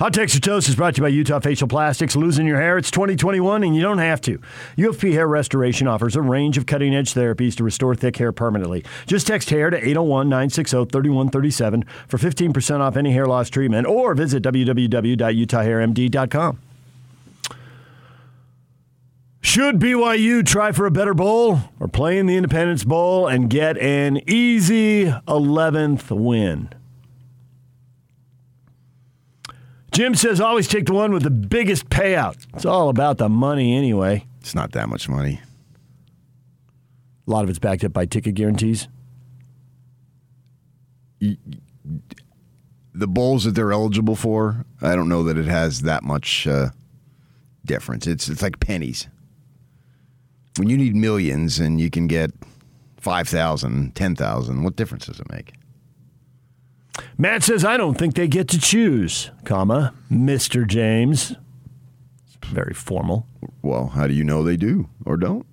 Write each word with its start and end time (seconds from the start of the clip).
Hot 0.00 0.12
Takes 0.12 0.34
or 0.34 0.40
Toast 0.40 0.68
is 0.68 0.74
brought 0.74 0.96
to 0.96 0.98
you 0.98 1.04
by 1.04 1.08
Utah 1.08 1.38
Facial 1.38 1.68
Plastics. 1.68 2.16
Losing 2.16 2.48
your 2.48 2.60
hair, 2.60 2.76
it's 2.76 2.90
2021 2.90 3.62
and 3.62 3.76
you 3.76 3.80
don't 3.80 3.98
have 3.98 4.20
to. 4.22 4.40
UFP 4.76 5.12
Hair 5.12 5.28
Restoration 5.28 5.86
offers 5.86 6.16
a 6.16 6.20
range 6.20 6.58
of 6.58 6.66
cutting 6.66 6.92
edge 6.92 7.14
therapies 7.14 7.54
to 7.54 7.62
restore 7.62 7.94
thick 7.94 8.16
hair 8.16 8.32
permanently. 8.32 8.84
Just 9.06 9.28
text 9.28 9.50
hair 9.50 9.70
to 9.70 9.76
801 9.76 10.28
960 10.28 10.86
3137 10.86 11.84
for 12.08 12.18
15% 12.18 12.80
off 12.80 12.96
any 12.96 13.12
hair 13.12 13.26
loss 13.26 13.48
treatment 13.48 13.86
or 13.86 14.14
visit 14.14 14.42
www.utahhairmd.com. 14.42 16.58
Should 19.42 19.78
BYU 19.78 20.44
try 20.44 20.72
for 20.72 20.86
a 20.86 20.90
better 20.90 21.14
bowl 21.14 21.60
or 21.78 21.86
play 21.86 22.18
in 22.18 22.26
the 22.26 22.34
Independence 22.34 22.82
Bowl 22.82 23.28
and 23.28 23.48
get 23.48 23.78
an 23.78 24.28
easy 24.28 25.04
11th 25.04 26.10
win? 26.10 26.70
Jim 29.94 30.16
says 30.16 30.40
always 30.40 30.66
take 30.66 30.86
the 30.86 30.92
one 30.92 31.12
with 31.12 31.22
the 31.22 31.30
biggest 31.30 31.88
payout. 31.88 32.36
It's 32.54 32.64
all 32.64 32.88
about 32.88 33.18
the 33.18 33.28
money 33.28 33.76
anyway. 33.76 34.26
It's 34.40 34.52
not 34.54 34.72
that 34.72 34.88
much 34.88 35.08
money. 35.08 35.40
A 37.26 37.30
lot 37.30 37.44
of 37.44 37.50
it's 37.50 37.60
backed 37.60 37.84
up 37.84 37.92
by 37.92 38.04
ticket 38.04 38.34
guarantees. 38.34 38.88
The 41.20 41.36
bowls 43.06 43.44
that 43.44 43.52
they're 43.52 43.72
eligible 43.72 44.16
for, 44.16 44.66
I 44.82 44.96
don't 44.96 45.08
know 45.08 45.22
that 45.22 45.38
it 45.38 45.46
has 45.46 45.82
that 45.82 46.02
much 46.02 46.46
uh, 46.48 46.70
difference. 47.64 48.08
It's 48.08 48.28
it's 48.28 48.42
like 48.42 48.58
pennies. 48.58 49.06
When 50.56 50.68
you 50.68 50.76
need 50.76 50.96
millions 50.96 51.60
and 51.60 51.80
you 51.80 51.88
can 51.88 52.08
get 52.08 52.32
5,000, 52.98 53.94
10,000, 53.94 54.62
what 54.62 54.76
difference 54.76 55.06
does 55.06 55.20
it 55.20 55.30
make? 55.30 55.52
Matt 57.18 57.42
says, 57.42 57.64
I 57.64 57.76
don't 57.76 57.94
think 57.96 58.14
they 58.14 58.28
get 58.28 58.48
to 58.48 58.60
choose, 58.60 59.30
comma, 59.44 59.94
Mr. 60.10 60.66
James. 60.66 61.34
It's 62.26 62.48
very 62.48 62.74
formal. 62.74 63.26
Well, 63.62 63.88
how 63.88 64.06
do 64.06 64.14
you 64.14 64.24
know 64.24 64.42
they 64.42 64.56
do 64.56 64.88
or 65.04 65.16
don't? 65.16 65.46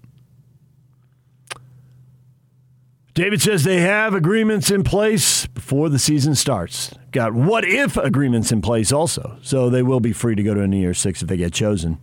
David 3.14 3.42
says 3.42 3.64
they 3.64 3.82
have 3.82 4.14
agreements 4.14 4.72
in 4.72 4.84
place 4.84 5.46
before 5.48 5.90
the 5.90 6.00
season 6.00 6.34
starts. 6.34 6.92
Got 7.12 7.34
what 7.34 7.66
if 7.66 7.98
agreements 7.98 8.54
in 8.54 8.62
place 8.62 8.94
also, 8.94 9.38
so 9.42 9.70
they 9.70 9.84
will 9.84 10.00
be 10.00 10.14
free 10.14 10.36
to 10.36 10.44
go 10.44 10.54
to 10.54 10.62
a 10.62 10.68
New 10.68 10.80
Year's 10.80 11.00
Six 11.00 11.22
if 11.22 11.28
they 11.28 11.36
get 11.36 11.52
chosen. 11.52 12.02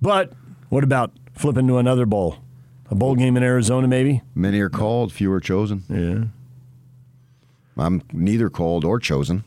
But 0.00 0.32
what 0.68 0.84
about 0.84 1.10
flipping 1.34 1.66
to 1.66 1.78
another 1.78 2.06
bowl? 2.06 2.36
A 2.90 2.94
bowl 2.94 3.16
game 3.16 3.36
in 3.36 3.42
Arizona, 3.42 3.88
maybe? 3.88 4.22
Many 4.34 4.60
are 4.60 4.70
called, 4.70 5.12
few 5.12 5.32
are 5.32 5.40
chosen. 5.40 5.82
Yeah. 5.88 6.39
I'm 7.76 8.02
neither 8.12 8.50
called 8.50 8.84
or 8.84 8.98
chosen. 8.98 9.44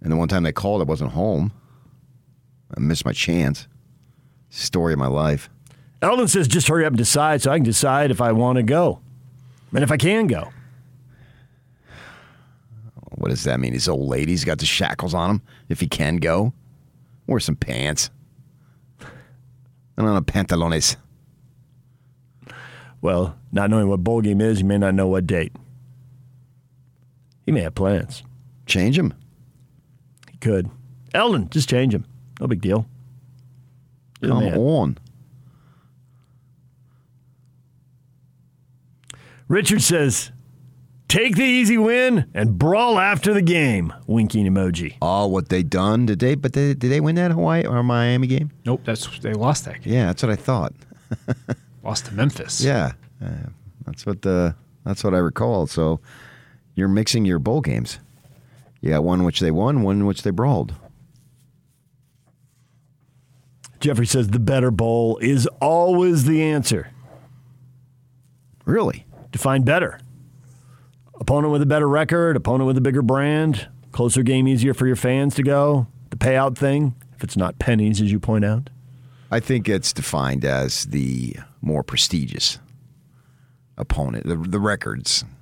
And 0.00 0.12
the 0.12 0.16
one 0.16 0.28
time 0.28 0.42
they 0.42 0.52
called, 0.52 0.80
I 0.80 0.84
wasn't 0.84 1.12
home. 1.12 1.52
I 2.76 2.80
missed 2.80 3.04
my 3.04 3.12
chance. 3.12 3.68
Story 4.50 4.92
of 4.92 4.98
my 4.98 5.06
life. 5.06 5.48
Eldon 6.02 6.28
says, 6.28 6.46
just 6.46 6.68
hurry 6.68 6.84
up 6.84 6.90
and 6.90 6.98
decide 6.98 7.40
so 7.40 7.50
I 7.50 7.56
can 7.56 7.64
decide 7.64 8.10
if 8.10 8.20
I 8.20 8.32
want 8.32 8.56
to 8.56 8.62
go 8.62 9.00
and 9.72 9.82
if 9.82 9.90
I 9.90 9.96
can 9.96 10.26
go. 10.26 10.50
What 13.16 13.28
does 13.30 13.44
that 13.44 13.60
mean? 13.60 13.72
His 13.72 13.88
old 13.88 14.08
lady's 14.08 14.44
got 14.44 14.58
the 14.58 14.66
shackles 14.66 15.14
on 15.14 15.30
him. 15.30 15.42
If 15.68 15.80
he 15.80 15.86
can 15.86 16.16
go, 16.16 16.52
wear 17.26 17.40
some 17.40 17.56
pants. 17.56 18.10
And 19.96 20.06
on 20.06 20.16
a 20.16 20.22
pantalones. 20.22 20.96
Well, 23.00 23.38
not 23.52 23.70
knowing 23.70 23.88
what 23.88 24.04
bowl 24.04 24.20
game 24.20 24.40
is, 24.40 24.60
you 24.60 24.66
may 24.66 24.78
not 24.78 24.94
know 24.94 25.06
what 25.06 25.26
date. 25.26 25.52
He 27.44 27.52
may 27.52 27.60
have 27.60 27.74
plans. 27.74 28.22
Change 28.66 28.98
him. 28.98 29.14
He 30.30 30.38
could. 30.38 30.70
Eldon, 31.12 31.48
just 31.50 31.68
change 31.68 31.94
him. 31.94 32.06
No 32.40 32.46
big 32.46 32.60
deal. 32.60 32.86
You're 34.20 34.30
Come 34.30 34.58
on. 34.58 34.98
Richard 39.46 39.82
says, 39.82 40.32
take 41.06 41.36
the 41.36 41.44
easy 41.44 41.76
win 41.76 42.30
and 42.32 42.58
brawl 42.58 42.98
after 42.98 43.34
the 43.34 43.42
game. 43.42 43.92
Winking 44.06 44.46
emoji. 44.46 44.96
Oh, 45.02 45.26
what 45.26 45.50
they 45.50 45.62
done? 45.62 46.06
Did 46.06 46.18
they? 46.18 46.34
But 46.34 46.54
they, 46.54 46.74
did 46.74 46.90
they 46.90 47.00
win 47.00 47.16
that 47.16 47.30
Hawaii 47.30 47.66
or 47.66 47.82
Miami 47.82 48.26
game? 48.26 48.50
Nope, 48.64 48.80
that's 48.84 49.18
they 49.18 49.34
lost 49.34 49.66
that 49.66 49.82
game. 49.82 49.92
Yeah, 49.92 50.06
that's 50.06 50.22
what 50.22 50.32
I 50.32 50.36
thought. 50.36 50.72
Lost 51.82 52.06
to 52.06 52.14
Memphis. 52.14 52.62
Yeah, 52.62 52.92
uh, 53.22 53.28
that's 53.84 54.06
what 54.06 54.22
the 54.22 54.54
that's 54.84 55.04
what 55.04 55.14
I 55.14 55.18
recall. 55.18 55.66
So 55.66 56.00
you're 56.74 56.88
mixing 56.88 57.24
your 57.24 57.38
bowl 57.38 57.60
games. 57.60 57.98
You 58.80 58.90
got 58.90 59.04
one 59.04 59.24
which 59.24 59.40
they 59.40 59.50
won, 59.50 59.82
one 59.82 60.06
which 60.06 60.22
they 60.22 60.30
brawled. 60.30 60.74
Jeffrey 63.80 64.06
says 64.06 64.28
the 64.28 64.38
better 64.38 64.70
bowl 64.70 65.18
is 65.18 65.46
always 65.60 66.24
the 66.24 66.42
answer. 66.42 66.90
Really? 68.64 69.06
Define 69.30 69.62
better. 69.62 70.00
Opponent 71.20 71.52
with 71.52 71.62
a 71.62 71.66
better 71.66 71.88
record, 71.88 72.36
opponent 72.36 72.66
with 72.66 72.78
a 72.78 72.80
bigger 72.80 73.02
brand, 73.02 73.68
closer 73.92 74.22
game 74.22 74.48
easier 74.48 74.74
for 74.74 74.86
your 74.86 74.96
fans 74.96 75.34
to 75.34 75.42
go. 75.42 75.86
The 76.10 76.16
payout 76.16 76.56
thing, 76.56 76.94
if 77.16 77.22
it's 77.22 77.36
not 77.36 77.58
pennies, 77.58 78.00
as 78.00 78.10
you 78.10 78.18
point 78.18 78.44
out. 78.44 78.70
I 79.30 79.40
think 79.40 79.68
it's 79.68 79.92
defined 79.92 80.44
as 80.44 80.84
the 80.86 81.36
more 81.60 81.82
prestigious 81.82 82.58
opponent. 83.76 84.26
The, 84.26 84.36
the 84.36 84.60
records. 84.60 85.24
I 85.24 85.26
mean, 85.26 85.32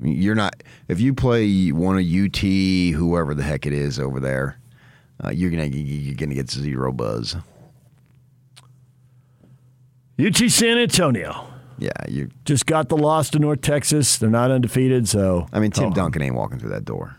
You're 0.00 0.34
not 0.34 0.62
if 0.86 1.00
you 1.00 1.12
play 1.14 1.70
one 1.70 1.96
of 1.98 2.04
UT, 2.04 2.38
whoever 2.38 3.34
the 3.34 3.42
heck 3.42 3.66
it 3.66 3.72
is 3.72 3.98
over 3.98 4.20
there, 4.20 4.58
uh, 5.24 5.30
you're 5.30 5.50
gonna 5.50 5.64
you're 5.66 6.14
gonna 6.14 6.34
get 6.34 6.50
zero 6.50 6.92
buzz. 6.92 7.36
UT 10.20 10.36
San 10.50 10.78
Antonio 10.78 11.46
Yeah, 11.78 11.90
you. 12.08 12.28
just 12.44 12.66
got 12.66 12.88
the 12.88 12.96
loss 12.96 13.30
to 13.30 13.38
North 13.38 13.60
Texas. 13.60 14.18
They're 14.18 14.28
not 14.30 14.50
undefeated, 14.50 15.08
so 15.08 15.46
I 15.52 15.60
mean, 15.60 15.70
Tim 15.70 15.86
Oh. 15.86 15.94
Duncan 15.94 16.22
ain't 16.22 16.34
walking 16.34 16.58
through 16.58 16.70
that 16.70 16.84
door. 16.84 17.16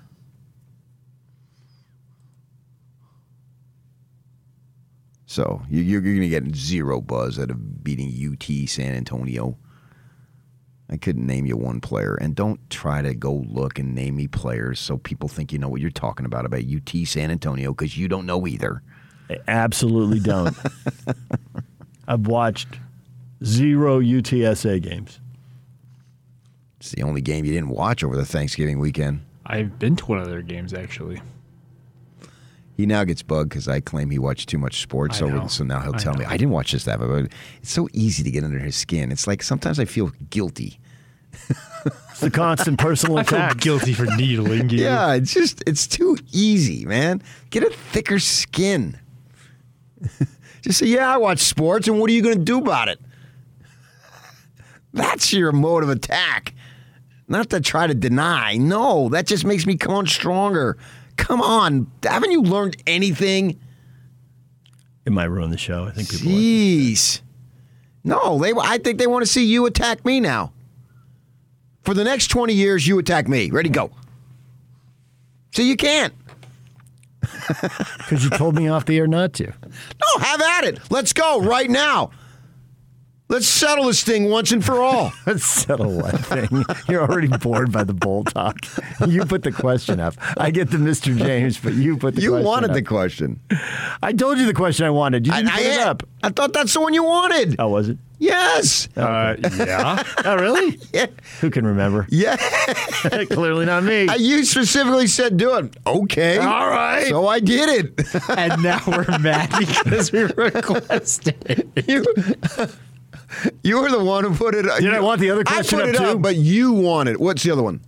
So 5.26 5.62
you, 5.70 5.82
you're, 5.82 6.02
you're 6.02 6.16
going 6.16 6.22
to 6.22 6.28
get 6.30 6.56
zero 6.56 7.02
buzz 7.02 7.38
out 7.40 7.52
of 7.52 7.84
beating 7.84 8.10
UT 8.34 8.68
San 8.68 8.96
Antonio. 8.96 9.58
I 10.92 10.98
couldn't 10.98 11.28
name 11.28 11.46
you 11.46 11.56
one 11.56 11.82
player, 11.82 12.16
and 12.16 12.36
don't 12.36 12.60
try 12.70 13.02
to 13.02 13.14
go 13.14 13.46
look 13.48 13.78
and 13.78 13.94
name 13.94 14.16
me 14.16 14.28
players 14.28 14.80
so 14.80 14.98
people 14.98 15.30
think 15.30 15.54
you 15.54 15.60
know 15.60 15.70
what 15.70 15.82
you're 15.82 15.92
talking 15.92 16.26
about 16.26 16.46
about 16.46 16.64
UT 16.64 16.90
San 17.06 17.30
Antonio 17.30 17.72
because 17.72 17.98
you 17.98 18.08
don't 18.08 18.26
know 18.26 18.48
either. 18.48 18.82
I 19.30 19.38
absolutely 19.48 20.20
don't. 20.20 20.58
I've 22.08 22.26
watched 22.26 22.80
zero 23.44 24.00
UTSA 24.00 24.82
games. 24.82 25.20
It's 26.80 26.92
the 26.92 27.04
only 27.04 27.22
game 27.22 27.46
you 27.46 27.54
didn't 27.54 27.70
watch 27.70 28.04
over 28.04 28.16
the 28.16 28.26
Thanksgiving 28.26 28.80
weekend. 28.80 29.22
I've 29.46 29.78
been 29.78 29.96
to 29.98 30.06
one 30.06 30.20
of 30.20 30.28
their 30.28 30.42
games 30.42 30.74
actually. 30.74 31.22
He 32.80 32.86
now 32.86 33.04
gets 33.04 33.22
bugged 33.22 33.50
because 33.50 33.68
I 33.68 33.82
claim 33.82 34.10
he 34.10 34.20
watched 34.20 34.48
too 34.48 34.58
much 34.58 34.82
sports 34.82 35.22
I 35.22 35.26
over. 35.26 35.50
So 35.50 35.66
now 35.66 35.82
he'll 35.82 35.96
I 35.96 35.98
tell 35.98 36.14
me. 36.14 36.24
I 36.24 36.38
didn't 36.38 36.52
watch 36.52 36.72
this 36.72 36.86
that, 36.86 36.98
but 36.98 37.28
it's 37.62 37.70
so 37.70 37.90
easy 37.92 38.24
to 38.24 38.32
get 38.32 38.46
under 38.46 38.58
his 38.58 38.78
skin. 38.78 39.12
It's 39.12 39.28
like 39.28 39.44
sometimes 39.44 39.82
I 39.82 39.84
feel 39.84 40.14
guilty. 40.30 40.80
It's 41.84 42.22
the 42.22 42.32
constant 42.32 42.80
personal 42.80 43.18
I 43.20 43.24
feel 43.24 43.38
attack. 43.38 43.58
guilty 43.58 43.92
for 43.92 44.06
needling 44.06 44.70
you. 44.70 44.82
Yeah, 44.82 45.16
it's 45.16 45.34
just 45.34 45.62
it's 45.68 45.88
too 45.88 46.16
easy, 46.32 46.86
man. 46.86 47.22
Get 47.50 47.64
a 47.64 47.70
thicker 47.70 48.18
skin. 48.18 48.98
just 50.62 50.80
say, 50.80 50.86
yeah, 50.86 51.14
I 51.14 51.18
watch 51.18 51.40
sports, 51.40 51.90
and 51.90 52.00
what 52.00 52.10
are 52.10 52.14
you 52.14 52.22
going 52.22 52.38
to 52.38 52.46
do 52.46 52.60
about 52.60 52.88
it? 52.88 53.02
That's 54.94 55.34
your 55.34 55.52
mode 55.52 55.84
of 55.84 55.90
attack. 55.90 56.54
Not 57.28 57.50
to 57.50 57.60
try 57.60 57.88
to 57.88 57.94
deny. 57.94 58.56
No, 58.56 59.10
that 59.10 59.28
just 59.28 59.44
makes 59.44 59.66
me 59.66 59.76
come 59.76 59.94
on 59.94 60.08
stronger. 60.08 60.78
Come 61.20 61.42
on, 61.42 61.92
haven't 62.02 62.32
you 62.32 62.42
learned 62.42 62.82
anything? 62.88 63.60
It 65.06 65.12
might 65.12 65.26
ruin 65.26 65.52
the 65.52 65.58
show. 65.58 65.84
I 65.84 65.92
think 65.92 66.10
people. 66.10 66.32
Jeez. 66.32 67.22
No, 68.06 68.40
they. 68.40 68.54
I 68.58 68.78
think 68.78 68.98
they 68.98 69.06
want 69.06 69.26
to 69.26 69.32
see 69.32 69.46
you 69.46 69.66
attack 69.66 70.06
me 70.06 70.22
now. 70.22 70.54
For 71.84 71.94
the 71.94 72.06
next 72.06 72.30
twenty 72.30 72.54
years, 72.54 72.88
you 72.88 72.98
attack 73.00 73.28
me. 73.28 73.52
Ready, 73.52 73.70
go. 73.70 73.92
So 75.52 75.62
you 75.62 75.76
can't. 75.76 76.14
because 78.00 78.24
you 78.24 78.30
told 78.30 78.56
me 78.56 78.70
off 78.70 78.86
the 78.86 78.98
air 78.98 79.08
not 79.08 79.34
to. 79.34 79.46
No, 79.46 80.24
have 80.24 80.42
at 80.42 80.64
it. 80.64 80.80
Let's 80.90 81.12
go 81.12 81.42
right 81.42 81.70
now. 81.70 82.12
Let's 83.32 83.48
settle 83.48 83.86
this 83.86 84.04
thing 84.04 84.32
once 84.32 84.52
and 84.52 84.66
for 84.66 84.82
all. 84.82 85.14
Let's 85.28 85.46
settle 85.46 85.92
one 86.00 86.18
thing. 86.18 86.64
You're 86.90 87.04
already 87.04 87.28
bored 87.28 87.72
by 87.72 87.84
the 87.84 87.94
bowl 87.94 88.24
talk. 88.24 88.58
You 89.08 89.24
put 89.24 89.44
the 89.44 89.52
question 89.52 90.00
up. 90.00 90.16
I 90.38 90.50
get 90.50 90.72
the 90.72 90.78
Mr. 90.78 91.16
James, 91.16 91.60
but 91.60 91.74
you 91.76 91.96
put 91.96 92.16
the 92.16 92.22
you 92.22 92.32
question 92.32 92.46
wanted 92.48 92.70
up. 92.72 92.76
the 92.76 92.82
question. 92.82 93.40
I 94.02 94.14
told 94.14 94.40
you 94.40 94.48
the 94.48 94.54
question 94.56 94.88
I 94.88 94.90
wanted. 94.90 95.28
You 95.28 95.34
I, 95.34 95.42
didn't 95.44 95.52
put 95.54 95.62
it 95.62 95.80
up. 95.80 96.04
I 96.24 96.30
thought 96.30 96.54
that's 96.54 96.74
the 96.74 96.82
one 96.82 96.96
you 96.96 97.04
wanted. 97.04 97.56
Oh, 97.60 97.68
was 97.68 97.90
it? 97.90 98.00
Yes. 98.18 98.90
Uh, 98.98 99.36
yeah. 99.58 100.04
Oh, 100.26 100.36
really? 100.36 100.80
Yeah. 100.94 101.06
Who 101.42 101.52
can 101.52 101.68
remember? 101.68 102.08
Yeah. 102.10 102.36
Clearly 103.30 103.66
not 103.68 103.84
me. 103.84 104.08
you 104.18 104.44
specifically 104.44 105.06
said 105.08 105.38
do 105.38 105.56
it. 105.58 105.78
Okay. 105.86 106.40
All 106.40 106.68
right. 106.70 107.08
So 107.08 107.28
I 107.28 107.40
did 107.40 107.70
it. 107.70 108.30
and 108.38 108.64
now 108.64 108.82
we're 108.88 109.20
mad 109.20 109.54
because 109.60 110.12
we 110.12 110.24
requested 110.24 111.36
it. 111.46 111.88
you, 111.88 112.04
you 113.64 113.82
were 113.82 113.90
the 113.92 114.04
one 114.04 114.24
who 114.24 114.36
put 114.36 114.56
it. 114.56 114.66
You 114.66 114.88
Did 114.90 114.94
I 114.94 115.00
want 115.00 115.22
the 115.22 115.30
other 115.32 115.44
question 115.44 115.80
I 115.80 115.84
put 115.84 115.90
up 115.90 115.96
it 115.96 115.98
too? 116.06 116.12
up, 116.18 116.22
but 116.22 116.36
you 116.36 116.74
wanted. 116.74 117.18
What's 117.18 117.44
the 117.44 117.52
other 117.52 117.64
one? 117.64 117.82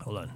Hold 0.00 0.18
on. 0.18 0.30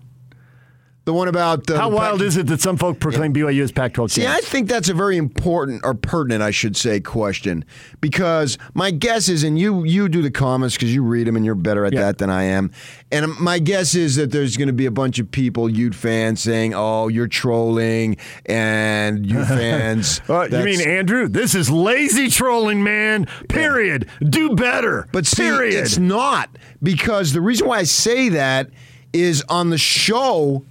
The 1.04 1.12
one 1.12 1.26
about 1.26 1.68
uh, 1.68 1.76
How 1.78 1.88
wild 1.90 2.20
Pac- 2.20 2.26
is 2.28 2.36
it 2.36 2.46
that 2.46 2.60
some 2.60 2.76
folk 2.76 3.00
proclaim 3.00 3.34
BYU 3.34 3.62
as 3.64 3.72
Pac-12 3.72 4.10
See, 4.12 4.24
I 4.24 4.38
think 4.40 4.68
that's 4.68 4.88
a 4.88 4.94
very 4.94 5.16
important 5.16 5.80
or 5.84 5.94
pertinent, 5.94 6.42
I 6.44 6.52
should 6.52 6.76
say, 6.76 7.00
question 7.00 7.64
because 8.00 8.56
my 8.74 8.92
guess 8.92 9.28
is, 9.28 9.42
and 9.42 9.58
you 9.58 9.82
you 9.82 10.08
do 10.08 10.22
the 10.22 10.30
comments 10.30 10.76
because 10.76 10.94
you 10.94 11.02
read 11.02 11.26
them 11.26 11.34
and 11.34 11.44
you're 11.44 11.56
better 11.56 11.84
at 11.84 11.92
Yeah. 11.92 12.02
that 12.02 12.18
than 12.18 12.30
I 12.30 12.44
am, 12.44 12.70
and 13.10 13.36
my 13.40 13.58
guess 13.58 13.96
is 13.96 14.14
that 14.14 14.30
there's 14.30 14.56
going 14.56 14.68
to 14.68 14.72
be 14.72 14.86
a 14.86 14.92
bunch 14.92 15.18
of 15.18 15.28
people, 15.28 15.68
Ute 15.68 15.94
fans, 15.94 16.40
saying, 16.40 16.72
"Oh, 16.72 17.08
you're 17.08 17.26
trolling," 17.26 18.16
and 18.46 19.26
you 19.26 19.44
fans. 19.44 20.20
Uh, 20.28 20.46
you 20.52 20.64
mean 20.64 20.80
Andrew? 20.80 21.26
This 21.26 21.56
is 21.56 21.68
lazy 21.68 22.28
trolling, 22.30 22.84
man. 22.84 23.26
Period. 23.48 24.06
Do 24.22 24.54
better. 24.54 25.08
But 25.10 25.26
see, 25.26 25.42
period. 25.42 25.74
it's 25.82 25.98
not 25.98 26.48
because 26.80 27.32
the 27.32 27.40
reason 27.40 27.66
why 27.66 27.78
I 27.78 27.84
say 27.84 28.28
that 28.28 28.70
is 29.12 29.42
on 29.48 29.70
the 29.70 29.78
show 29.78 30.64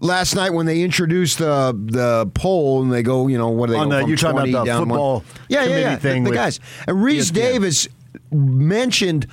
last 0.00 0.34
night 0.34 0.50
when 0.50 0.66
they 0.66 0.82
introduced 0.82 1.38
the 1.38 1.72
the 1.76 2.26
poll 2.34 2.82
and 2.82 2.92
they 2.92 3.02
go, 3.02 3.26
you 3.28 3.38
know, 3.38 3.48
what 3.48 3.66
do 3.66 3.72
they 3.74 3.78
On 3.78 3.88
go 3.90 4.00
the- 4.02 4.08
you're 4.08 4.16
talking 4.16 4.38
about 4.38 4.46
the 4.46 4.64
down 4.64 4.80
one- 4.80 4.88
football 4.88 5.24
yeah, 5.48 5.64
yeah, 5.64 5.78
yeah, 5.78 5.96
thing 5.96 6.24
the, 6.24 6.30
the 6.30 6.36
guys. 6.36 6.60
And 6.86 6.96
Rece 6.98 7.30
ESPN. 7.30 7.34
Davis 7.34 7.88
mentioned 8.32 9.26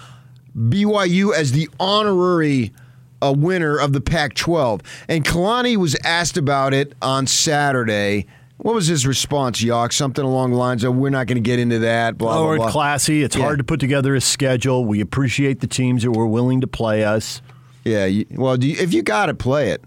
BYU 0.57 1.33
as 1.33 1.51
the 1.51 1.69
honorary 1.79 2.73
uh, 3.21 3.33
winner 3.35 3.77
of 3.77 3.93
the 3.93 4.01
Pac-12, 4.01 4.81
and 5.07 5.23
Kalani 5.25 5.77
was 5.77 5.95
asked 6.03 6.37
about 6.37 6.73
it 6.73 6.93
on 7.01 7.27
Saturday. 7.27 8.25
What 8.57 8.73
was 8.75 8.87
his 8.87 9.05
response, 9.05 9.61
Yock? 9.61 9.91
Something 9.91 10.23
along 10.23 10.51
the 10.51 10.57
lines 10.57 10.83
of, 10.83 10.95
"We're 10.95 11.09
not 11.09 11.27
going 11.27 11.35
to 11.37 11.41
get 11.41 11.59
into 11.59 11.79
that." 11.79 12.17
Blah 12.17 12.31
Oh, 12.37 12.37
blah 12.41 12.47
we're 12.47 12.57
blah. 12.57 12.71
classy. 12.71 13.21
It's 13.23 13.35
Yeah. 13.35 13.43
hard 13.43 13.57
to 13.57 13.63
put 13.65 13.79
together 13.81 14.15
a 14.15 14.21
schedule. 14.21 14.85
We 14.85 15.01
appreciate 15.01 15.59
the 15.59 15.67
teams 15.67 16.03
that 16.03 16.11
were 16.11 16.27
willing 16.27 16.61
to 16.61 16.67
play 16.67 17.03
us. 17.03 17.41
Yeah, 17.83 18.05
you, 18.05 18.25
well, 18.31 18.55
do 18.57 18.67
you, 18.67 18.77
if 18.79 18.93
you 18.93 19.01
got 19.01 19.27
it, 19.29 19.37
play 19.39 19.69
it. 19.71 19.83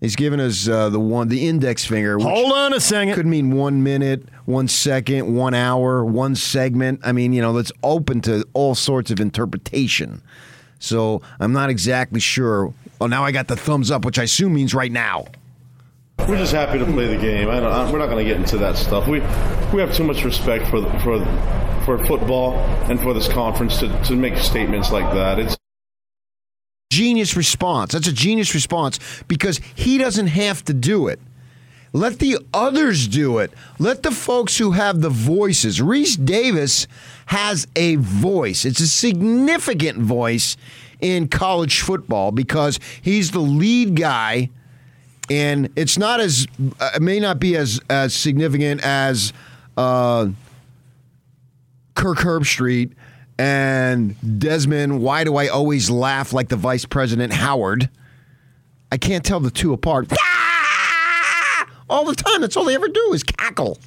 He's 0.00 0.14
giving 0.14 0.38
us 0.38 0.68
uh, 0.68 0.90
the 0.90 1.00
one, 1.00 1.28
the 1.28 1.48
index 1.48 1.84
finger, 1.84 2.18
which 2.18 2.26
Hold 2.26 2.52
on 2.52 2.72
a 2.72 2.78
second. 2.80 3.14
could 3.14 3.26
mean 3.26 3.50
one 3.50 3.82
minute, 3.82 4.28
one 4.44 4.68
second, 4.68 5.34
one 5.34 5.54
hour, 5.54 6.04
one 6.04 6.36
segment. 6.36 7.00
I 7.02 7.10
mean, 7.10 7.32
you 7.32 7.42
know, 7.42 7.52
that's 7.52 7.72
open 7.82 8.20
to 8.22 8.46
all 8.52 8.76
sorts 8.76 9.10
of 9.10 9.18
interpretation. 9.18 10.22
So 10.78 11.20
I'm 11.40 11.52
not 11.52 11.68
exactly 11.68 12.20
sure. 12.20 12.72
Oh, 13.00 13.08
now 13.08 13.24
I 13.24 13.32
got 13.32 13.48
the 13.48 13.56
thumbs 13.56 13.90
up, 13.90 14.04
which 14.04 14.20
I 14.20 14.22
assume 14.22 14.54
means 14.54 14.72
right 14.72 14.92
now. 14.92 15.26
We're 16.28 16.38
just 16.38 16.52
happy 16.52 16.78
to 16.78 16.84
play 16.84 17.06
the 17.06 17.20
game. 17.20 17.48
I 17.48 17.58
don't, 17.58 17.72
I, 17.72 17.90
we're 17.90 17.98
not 17.98 18.06
going 18.08 18.24
to 18.24 18.30
get 18.30 18.36
into 18.40 18.58
that 18.58 18.76
stuff. 18.76 19.08
We 19.08 19.20
we 19.72 19.80
have 19.80 19.92
too 19.94 20.04
much 20.04 20.24
respect 20.24 20.66
for 20.68 20.80
the, 20.80 20.90
for 21.00 21.18
for 21.84 22.04
football 22.06 22.54
and 22.90 23.00
for 23.00 23.14
this 23.14 23.28
conference 23.28 23.78
to, 23.80 24.02
to 24.04 24.14
make 24.14 24.36
statements 24.36 24.92
like 24.92 25.12
that. 25.14 25.38
It's 25.38 25.56
Genius 26.90 27.36
response. 27.36 27.92
That's 27.92 28.08
a 28.08 28.12
genius 28.12 28.54
response 28.54 28.98
because 29.28 29.60
he 29.74 29.98
doesn't 29.98 30.28
have 30.28 30.64
to 30.64 30.74
do 30.74 31.08
it. 31.08 31.20
Let 31.92 32.18
the 32.18 32.38
others 32.52 33.08
do 33.08 33.38
it. 33.38 33.52
Let 33.78 34.02
the 34.02 34.10
folks 34.10 34.58
who 34.58 34.72
have 34.72 35.00
the 35.00 35.10
voices. 35.10 35.80
Rece 35.80 36.22
Davis 36.24 36.86
has 37.26 37.66
a 37.76 37.96
voice. 37.96 38.64
It's 38.64 38.80
a 38.80 38.88
significant 38.88 39.98
voice 39.98 40.56
in 41.00 41.28
college 41.28 41.80
football 41.80 42.32
because 42.32 42.80
he's 43.02 43.30
the 43.30 43.40
lead 43.40 43.94
guy 43.94 44.50
and 45.30 45.70
it's 45.76 45.98
not 45.98 46.20
as 46.20 46.46
uh, 46.80 46.90
it 46.96 47.02
may 47.02 47.20
not 47.20 47.38
be 47.38 47.54
as 47.56 47.80
as 47.90 48.14
significant 48.14 48.82
as 48.82 49.32
uh, 49.76 50.28
Kirk 51.94 52.18
Herbstreit 52.18 52.92
and 53.38 54.16
Desmond. 54.40 55.00
Why 55.00 55.24
do 55.24 55.36
I 55.36 55.48
always 55.48 55.90
laugh 55.90 56.32
like 56.32 56.48
the 56.48 56.56
Vice 56.56 56.84
President 56.84 57.32
Howard? 57.32 57.88
I 58.90 58.96
can't 58.96 59.24
tell 59.24 59.40
the 59.40 59.50
two 59.50 59.72
apart. 59.72 60.08
Ah! 60.12 61.68
All 61.90 62.04
the 62.04 62.14
time. 62.14 62.40
That's 62.40 62.56
all 62.56 62.64
they 62.64 62.74
ever 62.74 62.88
do 62.88 63.12
is 63.12 63.22
cackle. 63.22 63.78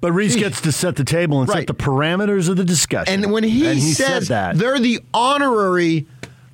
But 0.00 0.12
Rece 0.12 0.38
gets 0.38 0.60
to 0.62 0.72
set 0.72 0.96
the 0.96 1.04
table 1.04 1.40
and 1.40 1.50
set 1.50 1.66
the 1.66 1.74
parameters 1.74 2.48
of 2.50 2.56
the 2.56 2.64
discussion. 2.64 3.24
And 3.24 3.32
when 3.32 3.42
he, 3.42 3.66
And 3.66 3.80
says 3.80 3.96
said 3.96 4.22
that, 4.24 4.58
they're 4.58 4.78
the 4.78 5.00
honorary 5.14 6.06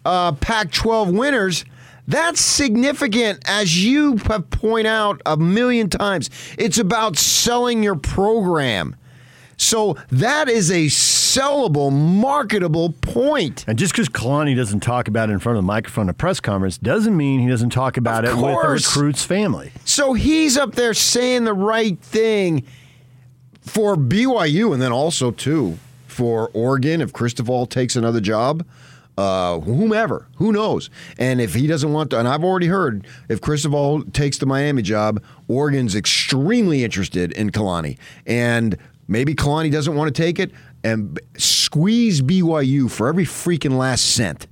uh, 0.05 0.33
Pac-12 0.33 1.17
winners, 1.17 1.65
that's 2.07 2.41
significant. 2.41 3.41
As 3.49 3.85
you 3.85 4.17
have 4.19 4.49
point 4.51 4.87
out 4.87 5.21
a 5.27 5.37
million 5.37 5.91
times, 5.91 6.31
it's 6.59 6.79
about 6.79 7.17
selling 7.17 7.83
your 7.83 7.97
program. 7.97 8.97
So 9.61 9.99
that 10.11 10.49
is 10.49 10.71
a 10.71 10.87
sellable, 10.87 11.93
marketable 11.93 12.93
point. 13.03 13.63
And 13.69 13.79
just 13.79 13.93
because 13.93 14.09
Kalani 14.09 14.57
doesn't 14.57 14.81
talk 14.81 15.07
about 15.07 15.29
it 15.29 15.35
in 15.35 15.39
front 15.39 15.59
of 15.59 15.63
the 15.65 15.67
microphone 15.67 16.09
at 16.09 16.15
a 16.15 16.17
press 16.17 16.41
conference 16.41 16.79
doesn't 16.79 17.15
mean 17.15 17.41
he 17.41 17.49
doesn't 17.49 17.69
talk 17.69 17.99
about 17.99 18.25
Of 18.25 18.31
it 18.31 18.35
with 18.37 18.45
the 18.47 18.53
course. 18.55 18.97
recruit's 18.97 19.23
family. 19.23 19.71
So 19.85 20.15
he's 20.15 20.57
up 20.57 20.77
there 20.77 20.95
saying 20.95 21.45
the 21.45 21.53
right 21.53 21.99
thing 22.01 22.65
for 23.61 23.97
BYU 23.97 24.73
and 24.73 24.81
then 24.81 24.93
also, 24.93 25.31
too, 25.31 25.79
for 26.07 26.49
Oregon 26.55 27.03
if 27.03 27.13
Cristobal 27.13 27.67
takes 27.67 27.97
another 27.97 28.21
job. 28.21 28.65
Uh, 29.19 29.61
whomever, 29.61 30.27
who 30.37 30.51
knows? 30.51 30.89
And 31.19 31.43
if 31.43 31.53
he 31.53 31.67
doesn't 31.67 31.93
want 31.93 32.09
to, 32.11 32.19
and 32.19 32.27
I've 32.27 32.43
already 32.43 32.69
heard 32.69 33.07
if 33.29 33.43
Cristobal 33.43 34.03
takes 34.13 34.39
the 34.39 34.47
Miami 34.47 34.81
job, 34.81 35.23
Oregon's 35.47 35.95
extremely 35.95 36.83
interested 36.85 37.31
in 37.33 37.51
Kalani. 37.51 37.99
And 38.25 38.79
maybe 39.11 39.35
Kalani 39.35 39.71
doesn't 39.71 39.95
want 39.95 40.15
to 40.15 40.23
take 40.23 40.39
it 40.39 40.51
and 40.83 41.21
squeeze 41.37 42.23
BYU 42.23 42.91
for 42.91 43.09
every 43.09 43.27
freaking 43.27 43.77
last 43.77 44.15
cent 44.15 44.47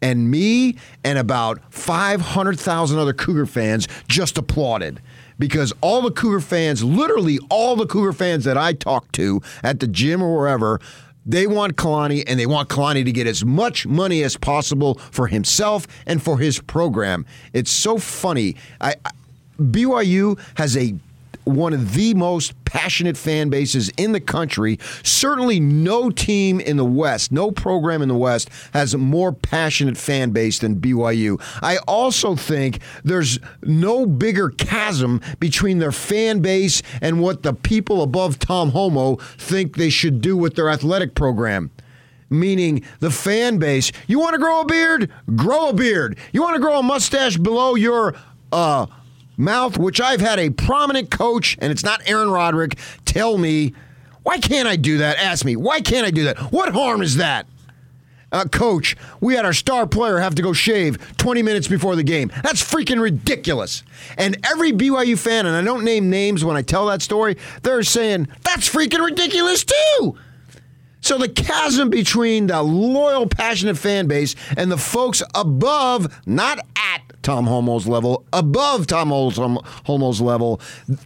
and 0.00 0.30
me 0.30 0.76
and 1.04 1.18
about 1.18 1.60
500,000 1.70 2.98
other 2.98 3.12
Cougar 3.12 3.46
fans 3.46 3.88
just 4.06 4.38
applauded 4.38 5.00
because 5.38 5.72
all 5.80 6.02
the 6.02 6.10
Cougar 6.10 6.40
fans, 6.40 6.82
literally 6.82 7.38
all 7.50 7.76
the 7.76 7.86
Cougar 7.86 8.12
fans 8.12 8.44
that 8.44 8.56
I 8.56 8.72
talk 8.72 9.10
to 9.12 9.40
at 9.62 9.80
the 9.80 9.86
gym 9.86 10.22
or 10.22 10.36
wherever, 10.36 10.80
they 11.26 11.46
want 11.46 11.76
Kalani 11.76 12.24
and 12.26 12.40
they 12.40 12.46
want 12.46 12.68
Kalani 12.68 13.04
to 13.04 13.12
get 13.12 13.26
as 13.26 13.44
much 13.44 13.86
money 13.86 14.22
as 14.22 14.36
possible 14.36 14.94
for 14.94 15.26
himself 15.26 15.86
and 16.06 16.22
for 16.22 16.38
his 16.38 16.58
program. 16.60 17.26
It's 17.52 17.70
so 17.70 17.98
funny. 17.98 18.56
I, 18.80 18.94
I 19.04 19.10
BYU 19.60 20.38
has 20.54 20.76
a 20.76 20.94
one 21.48 21.72
of 21.72 21.94
the 21.94 22.14
most 22.14 22.52
passionate 22.64 23.16
fan 23.16 23.48
bases 23.48 23.88
in 23.96 24.12
the 24.12 24.20
country. 24.20 24.78
Certainly, 25.02 25.60
no 25.60 26.10
team 26.10 26.60
in 26.60 26.76
the 26.76 26.84
West, 26.84 27.32
no 27.32 27.50
program 27.50 28.02
in 28.02 28.08
the 28.08 28.16
West 28.16 28.50
has 28.72 28.94
a 28.94 28.98
more 28.98 29.32
passionate 29.32 29.96
fan 29.96 30.30
base 30.30 30.58
than 30.58 30.76
BYU. 30.76 31.40
I 31.62 31.78
also 31.88 32.36
think 32.36 32.80
there's 33.04 33.38
no 33.62 34.06
bigger 34.06 34.50
chasm 34.50 35.20
between 35.40 35.78
their 35.78 35.92
fan 35.92 36.40
base 36.40 36.82
and 37.00 37.20
what 37.20 37.42
the 37.42 37.54
people 37.54 38.02
above 38.02 38.38
Tom 38.38 38.72
Holmoe 38.72 39.20
think 39.38 39.76
they 39.76 39.90
should 39.90 40.20
do 40.20 40.36
with 40.36 40.54
their 40.54 40.68
athletic 40.68 41.14
program 41.14 41.70
meaning 42.30 42.82
the 43.00 43.10
fan 43.10 43.58
base. 43.58 43.90
You 44.06 44.18
want 44.18 44.34
to 44.34 44.38
grow 44.38 44.60
a 44.60 44.66
beard? 44.66 45.10
Grow 45.34 45.70
a 45.70 45.72
beard. 45.72 46.18
You 46.32 46.42
want 46.42 46.56
to 46.56 46.60
grow 46.60 46.78
a 46.78 46.82
mustache 46.82 47.38
below 47.38 47.74
your 47.74 48.14
uh, 48.52 48.86
mouth, 49.38 49.78
which 49.78 50.00
I've 50.00 50.20
had 50.20 50.38
a 50.38 50.50
prominent 50.50 51.10
coach, 51.10 51.56
and 51.60 51.72
it's 51.72 51.84
not 51.84 52.02
Aaron 52.06 52.30
Roderick, 52.30 52.76
tell 53.04 53.38
me, 53.38 53.72
why 54.22 54.38
can't 54.38 54.68
I 54.68 54.76
do 54.76 54.98
that? 54.98 55.16
Ask 55.18 55.44
me, 55.44 55.56
why 55.56 55.80
can't 55.80 56.06
I 56.06 56.10
do 56.10 56.24
that? 56.24 56.38
What 56.52 56.74
harm 56.74 57.00
is 57.00 57.16
that? 57.16 57.46
Uh, 58.30 58.44
coach, 58.44 58.94
we 59.22 59.34
had 59.34 59.46
our 59.46 59.54
star 59.54 59.86
player 59.86 60.18
have 60.18 60.34
to 60.34 60.42
go 60.42 60.52
shave 60.52 61.16
20 61.16 61.42
minutes 61.42 61.66
before 61.66 61.96
the 61.96 62.02
game. 62.02 62.30
That's 62.42 62.62
freaking 62.62 63.00
ridiculous. 63.00 63.82
And 64.18 64.36
every 64.44 64.70
BYU 64.72 65.18
fan, 65.18 65.46
and 65.46 65.56
I 65.56 65.62
don't 65.62 65.82
name 65.82 66.10
names 66.10 66.44
when 66.44 66.56
I 66.56 66.60
tell 66.60 66.86
that 66.86 67.00
story, 67.00 67.38
they're 67.62 67.82
saying, 67.82 68.28
that's 68.42 68.68
freaking 68.68 69.02
ridiculous 69.02 69.64
too. 69.64 70.18
So 71.00 71.16
the 71.16 71.28
chasm 71.28 71.90
between 71.90 72.48
the 72.48 72.62
loyal, 72.62 73.26
passionate 73.26 73.78
fan 73.78 74.06
base 74.08 74.34
and 74.56 74.70
the 74.70 74.76
folks 74.76 75.22
above, 75.34 76.20
not 76.26 76.58
at 76.76 77.02
Tom 77.22 77.46
Holmoe's 77.46 77.86
level, 77.86 78.24
above 78.32 78.86
Tom 78.86 79.10
Holmoe's 79.10 80.20
level, 80.20 80.60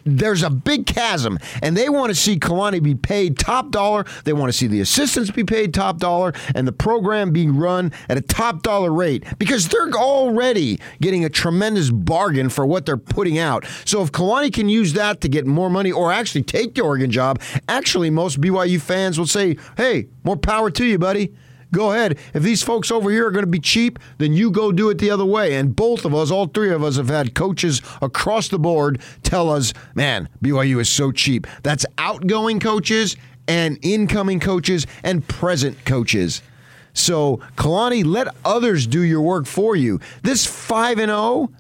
there's 0.05 0.43
a 0.43 0.51
big 0.51 0.87
chasm, 0.87 1.39
and 1.63 1.77
they 1.77 1.89
want 1.89 2.11
to 2.11 2.15
see 2.15 2.39
Kalani 2.39 2.83
be 2.83 2.95
paid 2.95 3.39
top 3.39 3.71
dollar. 3.71 4.07
They 4.25 4.33
want 4.33 4.51
to 4.51 4.57
see 4.57 4.67
the 4.67 4.81
assistants 4.81 5.31
be 5.31 5.45
paid 5.45 5.75
top 5.75 5.99
dollar, 5.99 6.33
and 6.55 6.67
the 6.67 6.73
program 6.73 7.33
being 7.33 7.57
run 7.57 7.93
at 8.09 8.17
a 8.17 8.21
top 8.21 8.63
dollar 8.63 8.93
rate 8.93 9.25
because 9.39 9.69
they're 9.69 9.91
already 9.91 10.79
getting 11.01 11.25
a 11.25 11.29
tremendous 11.29 11.91
bargain 11.91 12.49
for 12.49 12.65
what 12.65 12.87
they're 12.87 12.97
putting 12.97 13.39
out. 13.39 13.67
So 13.85 14.03
if 14.03 14.13
Kalani 14.13 14.53
can 14.53 14.69
use 14.69 14.93
that 14.93 15.21
to 15.23 15.29
get 15.29 15.47
more 15.47 15.71
money 15.71 15.91
or 15.91 16.13
actually 16.13 16.45
take 16.45 16.75
the 16.75 16.83
Oregon 16.83 17.11
job, 17.11 17.41
actually 17.69 18.11
most 18.11 18.41
BYU 18.41 18.81
fans 18.81 19.19
will 19.19 19.27
say, 19.27 19.57
"Hey, 19.77 19.82
more 20.25 20.37
power 20.37 20.71
to 20.71 20.85
you, 20.85 20.99
buddy." 20.99 21.33
Go 21.73 21.93
ahead. 21.93 22.19
If 22.35 22.43
these 22.43 22.63
folks 22.63 22.91
over 22.91 23.11
here 23.11 23.27
are 23.27 23.31
going 23.31 23.45
to 23.45 23.51
be 23.51 23.59
cheap, 23.59 23.99
then 24.19 24.35
you 24.35 24.51
go 24.51 24.73
do 24.73 24.91
it 24.91 24.99
the 24.99 25.11
other 25.11 25.25
way. 25.25 25.55
And 25.55 25.75
both 25.75 26.05
of 26.05 26.15
us, 26.15 26.31
all 26.31 26.47
three 26.47 26.71
of 26.71 26.85
us, 26.85 26.97
have 26.97 27.09
had 27.09 27.35
coaches 27.35 27.81
across 28.03 28.49
the 28.49 28.59
board 28.59 29.01
tell 29.23 29.49
us, 29.49 29.73
man, 29.95 30.29
BYU 30.45 30.81
is 30.81 30.91
so 30.91 31.13
cheap. 31.13 31.47
That's 31.63 31.87
outgoing 31.97 32.61
coaches 32.61 33.17
and 33.49 33.79
incoming 33.81 34.39
coaches 34.39 34.87
and 35.03 35.27
present 35.27 35.85
coaches. 35.87 36.43
So, 36.93 37.41
Kalani, 37.57 38.05
let 38.05 38.29
others 38.45 38.87
do 38.87 39.01
your 39.01 39.23
work 39.23 39.47
for 39.47 39.75
you. 39.75 39.99
This 40.23 40.45
5 40.45 40.99
and 40.99 41.09
0, 41.09 41.51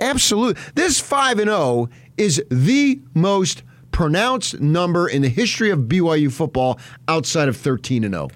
absolute. 0.00 0.56
This 0.74 0.98
5 0.98 1.40
and 1.40 1.50
0 1.50 1.90
is 2.16 2.42
the 2.50 3.00
most 3.12 3.62
pronounced 3.96 4.60
number 4.60 5.08
in 5.08 5.22
the 5.22 5.28
history 5.30 5.70
of 5.70 5.78
BYU 5.88 6.30
football 6.30 6.78
outside 7.08 7.48
of 7.48 7.56
13 7.56 8.04
and 8.04 8.12
0. 8.12 8.28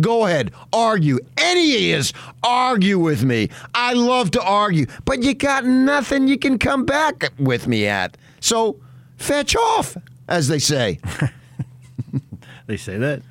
Go 0.00 0.26
ahead, 0.26 0.52
argue. 0.72 1.18
Any 1.36 1.90
is 1.90 2.12
argue 2.44 3.00
with 3.00 3.24
me. 3.24 3.50
I 3.74 3.94
love 3.94 4.30
to 4.30 4.40
argue, 4.40 4.86
but 5.04 5.24
you 5.24 5.34
got 5.34 5.64
nothing 5.64 6.28
you 6.28 6.38
can 6.38 6.56
come 6.56 6.84
back 6.84 7.32
with 7.36 7.66
me 7.66 7.88
at. 7.88 8.16
So 8.38 8.78
fetch 9.16 9.56
off, 9.56 9.96
as 10.28 10.46
they 10.46 10.60
say. 10.60 11.00
they 12.68 12.76
say 12.76 12.98
that. 12.98 13.22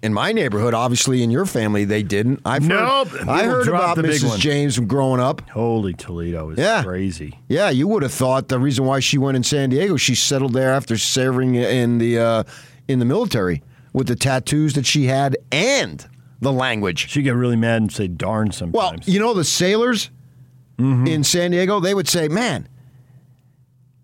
In 0.00 0.14
my 0.14 0.30
neighborhood, 0.30 0.74
obviously, 0.74 1.24
in 1.24 1.30
your 1.30 1.44
family, 1.44 1.84
they 1.84 2.04
didn't. 2.04 2.40
I've 2.44 2.66
nope. 2.66 3.08
heard, 3.08 3.28
I 3.28 3.44
heard 3.44 3.66
about 3.66 3.96
Mrs. 3.96 4.38
James 4.38 4.76
from 4.76 4.86
growing 4.86 5.20
up. 5.20 5.48
Holy 5.50 5.92
Toledo 5.92 6.50
is 6.50 6.58
yeah. 6.58 6.84
crazy. 6.84 7.36
Yeah, 7.48 7.70
you 7.70 7.88
would 7.88 8.04
have 8.04 8.12
thought 8.12 8.46
the 8.46 8.60
reason 8.60 8.84
why 8.84 9.00
she 9.00 9.18
went 9.18 9.36
in 9.36 9.42
San 9.42 9.70
Diego, 9.70 9.96
she 9.96 10.14
settled 10.14 10.52
there 10.52 10.70
after 10.70 10.96
serving 10.96 11.56
in 11.56 11.98
the 11.98 12.18
uh, 12.18 12.44
in 12.86 13.00
the 13.00 13.04
military 13.04 13.62
with 13.92 14.06
the 14.06 14.14
tattoos 14.14 14.74
that 14.74 14.86
she 14.86 15.06
had 15.06 15.36
and 15.50 16.06
the 16.40 16.52
language. 16.52 17.08
She'd 17.10 17.22
get 17.22 17.34
really 17.34 17.56
mad 17.56 17.82
and 17.82 17.92
say 17.92 18.06
darn 18.06 18.52
sometimes. 18.52 18.74
Well, 18.74 18.94
you 19.12 19.18
know, 19.18 19.34
the 19.34 19.44
sailors 19.44 20.10
mm-hmm. 20.78 21.06
in 21.06 21.24
San 21.24 21.50
Diego, 21.50 21.80
they 21.80 21.94
would 21.94 22.08
say, 22.08 22.28
man, 22.28 22.68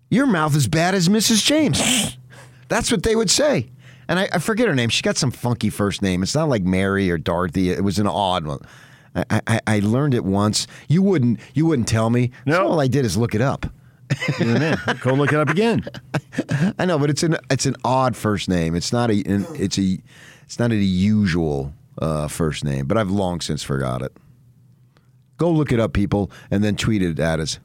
your 0.09 0.27
mouth 0.27 0.55
is 0.55 0.67
bad 0.67 0.95
as 0.95 1.07
Mrs. 1.07 1.43
James. 1.43 2.17
That's 2.67 2.91
what 2.91 3.03
they 3.03 3.15
would 3.15 3.29
say. 3.29 3.69
And 4.07 4.19
I, 4.19 4.29
I, 4.33 4.39
forget 4.39 4.67
her 4.67 4.75
name. 4.75 4.89
She 4.89 5.01
got 5.01 5.17
some 5.17 5.31
funky 5.31 5.69
first 5.69 6.01
name. 6.01 6.23
It's 6.23 6.35
not 6.35 6.49
like 6.49 6.63
Mary 6.63 7.09
or 7.09 7.17
Dorothy. 7.17 7.71
It 7.71 7.83
was 7.83 7.99
an 7.99 8.07
odd 8.07 8.45
one. 8.45 8.59
I, 9.15 9.41
I, 9.47 9.59
I 9.67 9.79
learned 9.79 10.13
it 10.13 10.25
once. 10.25 10.67
You 10.87 11.01
wouldn't 11.01 11.39
you 11.53 11.65
wouldn't 11.65 11.87
tell 11.87 12.09
me. 12.09 12.31
No. 12.45 12.55
So 12.55 12.67
all 12.67 12.81
I 12.81 12.87
did 12.87 13.05
is 13.05 13.15
look 13.15 13.33
it 13.33 13.41
up. 13.41 13.65
Go 15.01 15.13
look 15.13 15.33
it 15.33 15.39
up 15.39 15.49
again. 15.49 15.85
I 16.79 16.85
know, 16.85 16.99
but 16.99 17.09
it's 17.09 17.23
an 17.23 17.37
it's 17.49 17.65
an 17.65 17.75
odd 17.83 18.15
first 18.15 18.49
name. 18.49 18.75
It's 18.75 18.91
not 18.91 19.09
a 19.09 19.15
it's 19.15 19.79
a 19.79 19.97
it's 20.43 20.59
not 20.59 20.71
a 20.71 20.75
usual 20.75 21.73
uh, 21.97 22.27
first 22.27 22.63
name, 22.63 22.85
but 22.85 22.97
I've 22.97 23.09
long 23.09 23.41
since 23.41 23.63
forgot 23.63 24.01
it. 24.01 24.15
Go 25.37 25.49
look 25.51 25.71
it 25.71 25.79
up, 25.79 25.93
people, 25.93 26.31
and 26.51 26.63
then 26.63 26.75
tweet 26.75 27.01
it 27.01 27.19
at 27.19 27.39
us. 27.39 27.59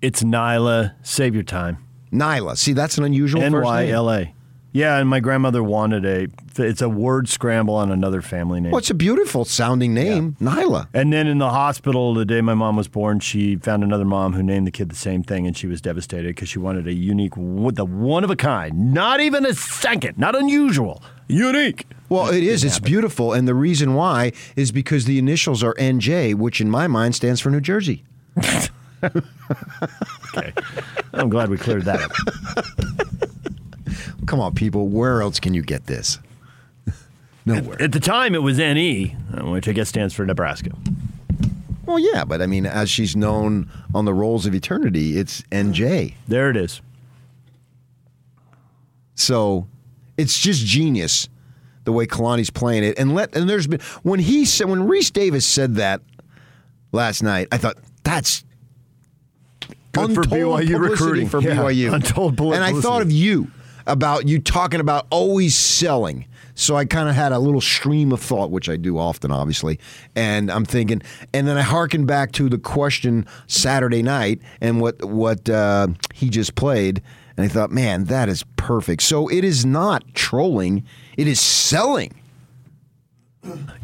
It's 0.00 0.22
Nyla. 0.22 0.94
Save 1.02 1.34
your 1.34 1.44
time. 1.44 1.84
Nyla. 2.12 2.56
See, 2.56 2.72
that's 2.72 2.96
an 2.96 3.04
unusual 3.04 3.42
N 3.42 3.60
Y 3.60 3.88
L 3.88 4.10
A. 4.10 4.34
Yeah, 4.72 4.98
and 4.98 5.08
my 5.08 5.18
grandmother 5.20 5.62
wanted 5.62 6.04
a. 6.04 6.28
It's 6.56 6.82
a 6.82 6.88
word 6.88 7.28
scramble 7.28 7.74
on 7.74 7.90
another 7.90 8.22
family 8.22 8.60
name. 8.60 8.70
Well, 8.72 8.78
it's 8.78 8.90
a 8.90 8.94
beautiful 8.94 9.44
sounding 9.44 9.94
name, 9.94 10.36
yeah. 10.40 10.48
Nyla. 10.48 10.88
And 10.94 11.12
then 11.12 11.26
in 11.26 11.38
the 11.38 11.50
hospital, 11.50 12.14
the 12.14 12.24
day 12.24 12.40
my 12.40 12.54
mom 12.54 12.76
was 12.76 12.86
born, 12.86 13.18
she 13.20 13.56
found 13.56 13.82
another 13.82 14.04
mom 14.04 14.34
who 14.34 14.42
named 14.42 14.66
the 14.66 14.70
kid 14.70 14.88
the 14.88 14.96
same 14.96 15.22
thing, 15.22 15.46
and 15.46 15.56
she 15.56 15.66
was 15.66 15.80
devastated 15.80 16.28
because 16.28 16.48
she 16.48 16.58
wanted 16.58 16.86
a 16.86 16.92
unique, 16.92 17.34
the 17.34 17.84
one 17.84 18.22
of 18.22 18.30
a 18.30 18.36
kind, 18.36 18.92
not 18.92 19.20
even 19.20 19.44
a 19.44 19.54
second, 19.54 20.18
not 20.18 20.36
unusual, 20.36 21.02
unique. 21.26 21.86
Well, 22.08 22.28
it 22.28 22.42
is. 22.42 22.62
It's 22.62 22.78
beautiful, 22.78 23.32
and 23.32 23.48
the 23.48 23.54
reason 23.54 23.94
why 23.94 24.32
is 24.54 24.70
because 24.70 25.04
the 25.04 25.18
initials 25.18 25.62
are 25.62 25.74
NJ, 25.74 26.34
which 26.34 26.60
in 26.60 26.70
my 26.70 26.86
mind 26.86 27.14
stands 27.14 27.40
for 27.40 27.50
New 27.50 27.60
Jersey. 27.60 28.04
okay, 29.02 30.52
I'm 31.12 31.28
glad 31.28 31.48
we 31.48 31.56
cleared 31.56 31.84
that 31.86 32.02
up. 32.02 33.06
Come 34.30 34.38
on, 34.38 34.54
people. 34.54 34.86
Where 34.86 35.22
else 35.22 35.40
can 35.40 35.54
you 35.54 35.62
get 35.62 35.86
this? 35.86 36.20
Nowhere. 37.46 37.74
At, 37.74 37.80
at 37.80 37.92
the 37.92 37.98
time, 37.98 38.36
it 38.36 38.44
was 38.44 38.58
NE, 38.58 39.08
which 39.40 39.66
I 39.66 39.72
guess 39.72 39.88
stands 39.88 40.14
for 40.14 40.24
Nebraska. 40.24 40.70
Well, 41.84 41.98
yeah, 41.98 42.24
but 42.24 42.40
I 42.40 42.46
mean, 42.46 42.64
as 42.64 42.88
she's 42.88 43.16
known 43.16 43.68
on 43.92 44.04
the 44.04 44.14
rolls 44.14 44.46
of 44.46 44.54
eternity, 44.54 45.18
it's 45.18 45.42
NJ. 45.50 46.14
There 46.28 46.48
it 46.48 46.56
is. 46.56 46.80
So 49.16 49.66
it's 50.16 50.38
just 50.38 50.64
genius 50.64 51.28
the 51.82 51.90
way 51.90 52.06
Kalani's 52.06 52.50
playing 52.50 52.84
it. 52.84 53.00
And 53.00 53.16
let 53.16 53.34
and 53.34 53.50
there's 53.50 53.66
been 53.66 53.80
when 54.04 54.20
he 54.20 54.44
said 54.44 54.68
when 54.68 54.86
Rece 54.86 55.12
Davis 55.12 55.44
said 55.44 55.74
that 55.74 56.02
last 56.92 57.24
night, 57.24 57.48
I 57.50 57.58
thought 57.58 57.78
that's 58.04 58.44
good 59.90 60.14
for 60.14 60.22
BYU 60.22 60.78
recruiting 60.78 61.28
for 61.28 61.40
yeah, 61.40 61.56
BYU. 61.56 61.92
Untold 61.92 62.36
publicity. 62.36 62.64
And 62.64 62.76
I 62.76 62.80
thought 62.80 63.02
of 63.02 63.10
you 63.10 63.50
about 63.90 64.28
you 64.28 64.38
talking 64.38 64.80
about 64.80 65.06
always 65.10 65.56
selling. 65.56 66.26
So 66.54 66.76
I 66.76 66.84
kind 66.84 67.08
of 67.08 67.14
had 67.14 67.32
a 67.32 67.38
little 67.38 67.60
stream 67.60 68.12
of 68.12 68.20
thought, 68.20 68.50
which 68.50 68.68
I 68.68 68.76
do 68.76 68.98
often, 68.98 69.30
obviously. 69.30 69.78
And 70.14 70.50
I'm 70.50 70.64
thinking, 70.64 71.02
and 71.32 71.46
then 71.46 71.56
I 71.56 71.62
harken 71.62 72.06
back 72.06 72.32
to 72.32 72.48
the 72.48 72.58
question 72.58 73.26
Saturday 73.46 74.02
night 74.02 74.40
and 74.60 74.80
what 74.80 75.02
what 75.04 75.48
uh, 75.48 75.88
he 76.14 76.28
just 76.28 76.54
played, 76.54 77.02
and 77.36 77.44
I 77.44 77.48
thought, 77.48 77.70
man, 77.70 78.04
that 78.04 78.28
is 78.28 78.44
perfect. 78.56 79.02
So 79.02 79.28
it 79.28 79.44
is 79.44 79.64
not 79.64 80.14
trolling; 80.14 80.84
it 81.16 81.26
is 81.26 81.40
selling. 81.40 82.14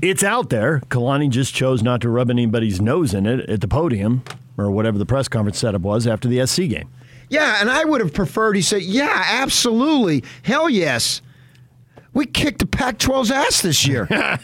It's 0.03 0.23
out 0.23 0.51
there. 0.51 0.81
Kalani 0.91 1.31
just 1.31 1.55
chose 1.55 1.83
not 1.83 2.03
to 2.03 2.11
rub 2.11 2.29
anybody's 2.29 2.81
nose 2.81 3.15
in 3.15 3.25
it 3.25 3.49
at 3.49 3.63
the 3.63 3.69
podium 3.69 4.23
or 4.59 4.71
whatever 4.71 4.99
the 4.99 5.07
press 5.07 5.29
conference 5.29 5.59
setup 5.59 5.81
was 5.81 6.07
after 6.07 6.29
the 6.29 6.47
SC 6.47 6.69
game. 6.69 6.91
Yeah, 7.29 7.61
and 7.61 7.71
I 7.71 7.85
would 7.85 8.01
have 8.01 8.15
preferred 8.15 8.57
he 8.57 8.63
said, 8.63 8.83
yeah, 8.83 9.23
absolutely. 9.27 10.25
Hell 10.43 10.71
yes. 10.71 11.23
We 12.13 12.27
kicked 12.27 12.61
the 12.61 12.67
Pac 12.67 12.99
12's 12.99 13.31
ass 13.31 13.63
this 13.63 13.87
year. 13.87 14.09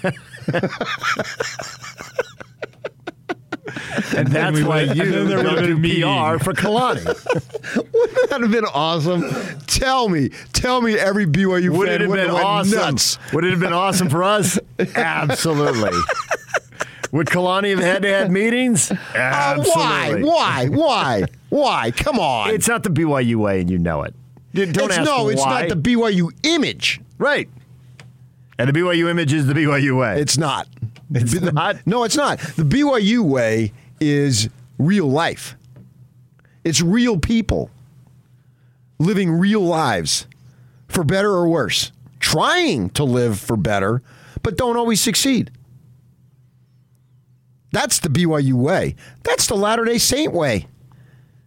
and 4.14 4.28
that's 4.28 4.60
why 4.62 4.82
you 4.82 5.02
and 5.02 5.28
they're 5.30 5.42
going 5.42 5.66
to 5.66 5.76
PR 5.76 6.38
for 6.42 6.52
Kalani. 6.52 7.04
Wouldn't 7.92 8.30
that 8.30 8.40
have 8.40 8.50
been 8.50 8.64
awesome? 8.66 9.22
Tell 9.66 10.08
me, 10.08 10.30
tell 10.52 10.82
me, 10.82 10.98
every 10.98 11.26
BYU 11.26 11.70
would 11.70 11.88
fan 11.88 12.02
it 12.02 12.04
have 12.08 12.12
been 12.12 12.30
awesome? 12.30 12.78
Nuts. 12.78 13.18
Would 13.32 13.44
it 13.44 13.50
have 13.50 13.60
been 13.60 13.72
awesome 13.72 14.10
for 14.10 14.22
us? 14.22 14.58
Absolutely. 14.94 15.98
Would 17.12 17.28
Kalani 17.28 17.70
have 17.70 17.78
had 17.78 18.02
to 18.02 18.08
have 18.08 18.30
meetings? 18.30 18.90
Absolutely. 19.14 19.72
Uh, 19.72 19.76
why? 19.76 20.20
Why? 20.20 20.66
Why? 20.68 21.24
Why? 21.52 21.90
Come 21.90 22.18
on. 22.18 22.49
It's 22.49 22.66
not 22.66 22.82
the 22.82 22.88
BYU 22.88 23.37
way, 23.37 23.61
and 23.61 23.68
you 23.68 23.78
know 23.78 24.04
it. 24.04 24.14
Don't 24.54 24.71
it's, 24.71 24.97
ask 24.97 25.04
no, 25.04 25.25
why. 25.25 25.32
it's 25.32 25.44
not 25.44 25.68
the 25.68 25.76
BYU 25.76 26.30
image. 26.44 26.99
Right. 27.18 27.47
And 28.59 28.71
the 28.71 28.73
BYU 28.73 29.11
image 29.11 29.35
is 29.35 29.47
the 29.47 29.52
BYU 29.52 29.99
way. 29.99 30.18
It's 30.18 30.38
not. 30.38 30.66
It's 31.14 31.38
the, 31.38 31.52
not. 31.52 31.87
No, 31.87 32.04
it's 32.04 32.16
not. 32.16 32.38
The 32.38 32.62
BYU 32.62 33.21
way 33.21 33.75
is 34.00 34.49
real 34.78 35.09
life. 35.09 35.54
It's 36.64 36.80
real 36.80 37.18
people 37.18 37.68
living 38.99 39.30
real 39.30 39.61
lives 39.61 40.26
for 40.88 41.04
better 41.04 41.32
or 41.32 41.49
worse, 41.49 41.92
trying 42.18 42.88
to 42.90 43.04
live 43.04 43.38
for 43.38 43.59
better, 43.59 44.00
but 44.42 44.56
don't 44.56 44.78
always 44.78 45.02
succeed. 45.02 45.50
That's 47.73 47.99
the 47.99 48.09
BYU 48.09 48.54
way. 48.54 48.97
That's 49.23 49.47
the 49.47 49.54
Latter 49.54 49.85
day 49.85 49.99
Saint 49.99 50.32
way. 50.32 50.66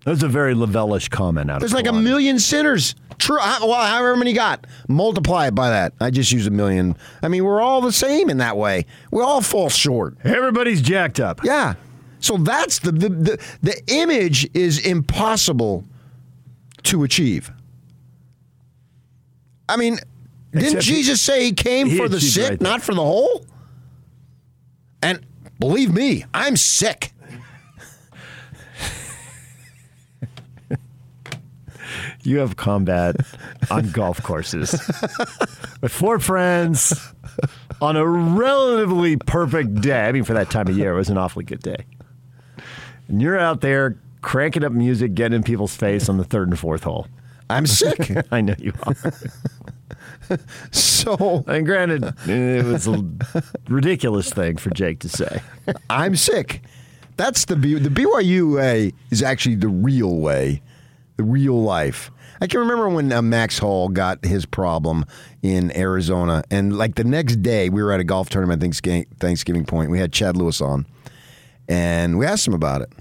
That's 0.06 0.24
a 0.24 0.28
very 0.28 0.54
Lavelish 0.54 1.10
comment 1.10 1.50
out 1.52 1.60
There's 1.60 1.72
of 1.74 1.78
There's 1.78 1.86
like 1.86 1.94
a 1.94 2.00
million 2.00 2.40
sinners. 2.40 2.96
True. 3.18 3.38
Well, 3.38 3.74
however 3.74 4.16
many 4.16 4.34
got, 4.34 4.68
multiply 4.88 5.48
it 5.48 5.56
by 5.56 5.70
that. 5.72 5.94
I 6.00 6.12
just 6.12 6.32
use 6.32 6.46
a 6.48 6.52
million. 6.52 6.96
I 7.24 7.28
mean, 7.28 7.44
we're 7.44 7.60
all 7.62 7.82
the 7.82 7.92
same 7.92 8.30
in 8.30 8.38
that 8.38 8.56
way. 8.56 8.86
We 9.12 9.22
all 9.22 9.42
fall 9.42 9.70
short. 9.70 10.18
Everybody's 10.24 10.82
jacked 10.82 11.20
up. 11.20 11.44
Yeah. 11.44 11.74
So 12.20 12.38
that's 12.38 12.80
the 12.80 12.92
the 12.92 13.10
the, 13.10 13.46
the 13.64 13.82
image 13.88 14.48
is 14.54 14.86
impossible 14.86 15.86
to 16.84 17.04
achieve. 17.04 17.52
I 19.68 19.78
mean, 19.78 19.98
Didn't 20.52 20.66
Except 20.68 20.86
he- 20.86 20.94
Jesus 20.96 21.22
say 21.22 21.46
he 21.46 21.52
came 21.54 21.88
he 21.88 21.98
for 21.98 22.08
the 22.08 22.22
sick, 22.22 22.50
right 22.52 22.62
not 22.62 22.82
for 22.84 22.94
the 22.94 23.04
whole? 23.04 23.44
And 25.02 25.26
believe 25.60 25.92
me, 25.94 26.26
I'm 26.34 26.56
sick. 26.58 27.12
You 32.26 32.40
have 32.40 32.56
combat 32.56 33.16
on 33.70 33.92
golf 33.92 34.22
courses 34.24 34.72
with 35.82 35.92
four 35.92 36.20
friends 36.20 36.94
on 37.82 37.96
a 37.96 38.06
relatively 38.06 39.18
perfect 39.18 39.82
day. 39.82 40.08
I 40.08 40.12
mean, 40.12 40.24
for 40.24 40.34
that 40.34 40.50
time 40.50 40.68
of 40.68 40.78
year, 40.78 40.94
it 40.94 40.96
was 40.96 41.10
an 41.10 41.18
awfully 41.18 41.46
good 41.46 41.62
day. 41.62 41.86
And 43.08 43.22
you're 43.22 43.38
out 43.40 43.62
there 43.62 44.00
cranking 44.22 44.64
up 44.64 44.72
music, 44.72 45.14
getting 45.14 45.36
in 45.36 45.44
people's 45.44 45.76
face 45.76 46.10
on 46.10 46.18
the 46.18 46.24
third 46.24 46.48
and 46.50 46.58
fourth 46.58 46.84
hole. 46.84 47.08
I'm 47.50 47.68
sick. 47.68 48.10
I 48.32 48.42
know 48.42 48.56
you 48.58 48.74
are. 48.84 48.96
so 50.72 51.44
And 51.48 51.66
granted, 51.66 52.14
it 52.28 52.66
was 52.66 52.88
a 52.88 53.04
ridiculous 53.68 54.32
thing 54.34 54.58
for 54.58 54.72
Jake 54.72 55.00
to 55.02 55.10
say. 55.10 55.42
I'm 55.90 56.16
sick. 56.16 56.64
That's 57.18 57.46
the 57.46 57.56
B- 57.56 57.78
the 57.80 57.90
BYU 57.90 58.56
way 58.56 58.94
is 59.12 59.22
actually 59.22 59.56
the 59.56 59.68
real 59.70 60.16
way, 60.18 60.62
the 61.18 61.24
real 61.24 61.62
life. 61.62 62.12
I 62.42 62.48
can 62.48 62.60
remember 62.60 62.90
when 62.90 63.12
uh, 63.12 63.22
Max 63.22 63.60
Hall 63.60 63.88
got 63.88 64.24
his 64.26 64.46
problem 64.46 65.06
in 65.42 65.76
Arizona, 65.76 66.44
and 66.52 66.78
like 66.78 66.96
the 66.96 67.04
next 67.04 67.42
day 67.42 67.70
we 67.70 67.82
were 67.82 67.92
at 67.92 68.00
a 68.00 68.04
golf 68.04 68.30
tournament 68.30 68.62
Thanksgiving, 68.62 69.06
Thanksgiving 69.20 69.66
Point. 69.66 69.90
We 69.90 70.00
had 70.00 70.12
Chad 70.12 70.36
Lewis 70.36 70.60
on, 70.60 70.86
and 71.68 72.18
we 72.18 72.26
asked 72.26 72.46
him 72.46 72.54
about 72.54 72.82
it, 72.82 72.92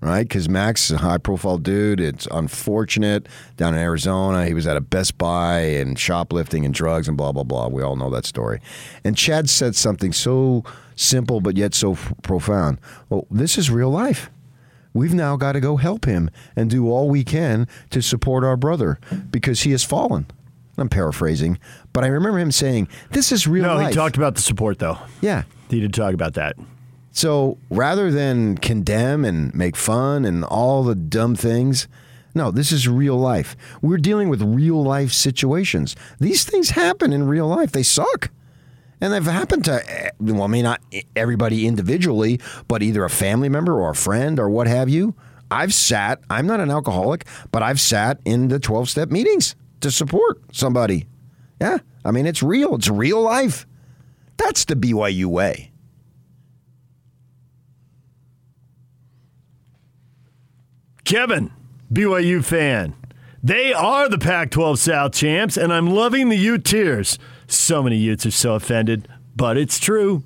right? 0.00 0.28
Because 0.28 0.48
Max 0.48 0.90
is 0.90 0.96
a 0.96 0.98
high 0.98 1.16
profile 1.16 1.56
dude. 1.56 2.00
It's 2.00 2.28
unfortunate 2.30 3.28
down 3.56 3.72
in 3.72 3.80
Arizona. 3.80 4.44
He 4.44 4.52
was 4.52 4.66
at 4.66 4.76
a 4.76 4.82
Best 4.82 5.16
Buy 5.16 5.60
and 5.60 5.98
shoplifting 5.98 6.66
and 6.66 6.74
drugs 6.74 7.08
and 7.08 7.16
blah 7.16 7.32
blah 7.32 7.44
blah. 7.44 7.68
We 7.68 7.82
all 7.82 7.96
know 7.96 8.10
that 8.10 8.26
story. 8.26 8.60
And 9.04 9.16
Chad 9.16 9.48
said 9.48 9.74
something 9.74 10.12
so 10.12 10.64
simple 10.96 11.40
but 11.40 11.56
yet 11.56 11.74
so 11.74 11.92
f- 11.92 12.12
profound. 12.22 12.78
Well, 13.08 13.26
this 13.30 13.56
is 13.56 13.70
real 13.70 13.90
life. 13.90 14.30
We've 14.96 15.14
now 15.14 15.36
got 15.36 15.52
to 15.52 15.60
go 15.60 15.76
help 15.76 16.06
him 16.06 16.30
and 16.56 16.70
do 16.70 16.90
all 16.90 17.08
we 17.08 17.22
can 17.22 17.68
to 17.90 18.00
support 18.00 18.44
our 18.44 18.56
brother 18.56 18.98
because 19.30 19.60
he 19.62 19.72
has 19.72 19.84
fallen. 19.84 20.26
I'm 20.78 20.88
paraphrasing, 20.88 21.58
but 21.92 22.02
I 22.04 22.08
remember 22.08 22.38
him 22.38 22.50
saying, 22.52 22.88
"This 23.10 23.30
is 23.32 23.46
real 23.46 23.64
No, 23.64 23.76
life." 23.76 23.88
he 23.88 23.94
talked 23.94 24.16
about 24.16 24.34
the 24.34 24.42
support, 24.42 24.78
though. 24.78 24.98
yeah. 25.20 25.42
He 25.68 25.80
did 25.80 25.92
talk 25.94 26.14
about 26.14 26.34
that. 26.34 26.56
So 27.12 27.58
rather 27.70 28.10
than 28.10 28.56
condemn 28.58 29.24
and 29.24 29.54
make 29.54 29.74
fun 29.76 30.24
and 30.24 30.44
all 30.44 30.84
the 30.84 30.94
dumb 30.94 31.34
things, 31.34 31.88
no, 32.34 32.50
this 32.50 32.70
is 32.72 32.86
real 32.88 33.16
life. 33.16 33.56
We're 33.82 33.96
dealing 33.96 34.28
with 34.28 34.42
real 34.42 34.82
life 34.82 35.12
situations. 35.12 35.96
These 36.20 36.44
things 36.44 36.70
happen 36.70 37.12
in 37.12 37.26
real 37.26 37.48
life. 37.48 37.72
They 37.72 37.82
suck. 37.82 38.30
And 39.00 39.12
they've 39.12 39.24
happened 39.24 39.64
to, 39.66 40.12
well, 40.18 40.42
I 40.42 40.46
mean, 40.46 40.64
not 40.64 40.80
everybody 41.14 41.66
individually, 41.66 42.40
but 42.66 42.82
either 42.82 43.04
a 43.04 43.10
family 43.10 43.48
member 43.48 43.80
or 43.80 43.90
a 43.90 43.94
friend 43.94 44.38
or 44.38 44.48
what 44.48 44.66
have 44.66 44.88
you. 44.88 45.14
I've 45.50 45.74
sat, 45.74 46.20
I'm 46.30 46.46
not 46.46 46.60
an 46.60 46.70
alcoholic, 46.70 47.26
but 47.52 47.62
I've 47.62 47.80
sat 47.80 48.20
in 48.24 48.48
the 48.48 48.58
12 48.58 48.88
step 48.88 49.10
meetings 49.10 49.54
to 49.80 49.90
support 49.90 50.40
somebody. 50.52 51.06
Yeah. 51.60 51.78
I 52.04 52.10
mean, 52.10 52.26
it's 52.26 52.42
real. 52.42 52.74
It's 52.76 52.88
real 52.88 53.20
life. 53.20 53.66
That's 54.36 54.64
the 54.64 54.76
BYU 54.76 55.26
way. 55.26 55.72
Kevin, 61.04 61.52
BYU 61.92 62.44
fan. 62.44 62.94
They 63.42 63.72
are 63.72 64.08
the 64.08 64.18
Pac 64.18 64.50
12 64.50 64.78
South 64.78 65.12
champs, 65.12 65.56
and 65.56 65.72
I'm 65.72 65.86
loving 65.86 66.30
the 66.30 66.36
Ute 66.36 66.64
tears. 66.64 67.18
So 67.48 67.82
many 67.82 67.96
Utes 67.96 68.26
are 68.26 68.30
so 68.30 68.54
offended, 68.54 69.08
but 69.34 69.56
it's 69.56 69.78
true. 69.78 70.22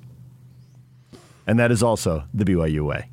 And 1.47 1.59
that 1.59 1.71
is 1.71 1.83
also 1.83 2.23
the 2.33 2.45
BYU 2.45 2.85
way. 2.85 3.09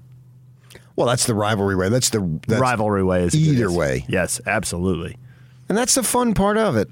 Well, 0.97 1.07
that's 1.07 1.27
the 1.27 1.35
rivalry 1.35 1.77
way. 1.77 1.89
That's 1.89 2.11
the 2.11 2.41
that's, 2.47 2.61
Rivalry 2.61 3.05
way 3.05 3.23
is 3.23 3.35
either 3.35 3.71
way. 3.71 4.05
Yes, 4.09 4.41
absolutely. 4.47 5.17
and 5.69 5.79
that's 5.79 5.95
the 5.95 6.03
fun 6.03 6.35
part 6.35 6.57
of 6.57 6.77
it. 6.77 6.89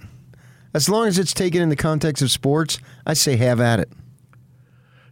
As 0.73 0.89
long 0.89 1.09
as 1.09 1.19
it's 1.19 1.33
taken 1.33 1.61
in 1.61 1.71
the 1.71 1.77
context 1.77 2.23
of 2.23 2.31
sports, 2.31 2.79
I 3.05 3.15
say 3.15 3.37
have 3.37 3.61
at 3.61 3.81
it. 3.81 3.91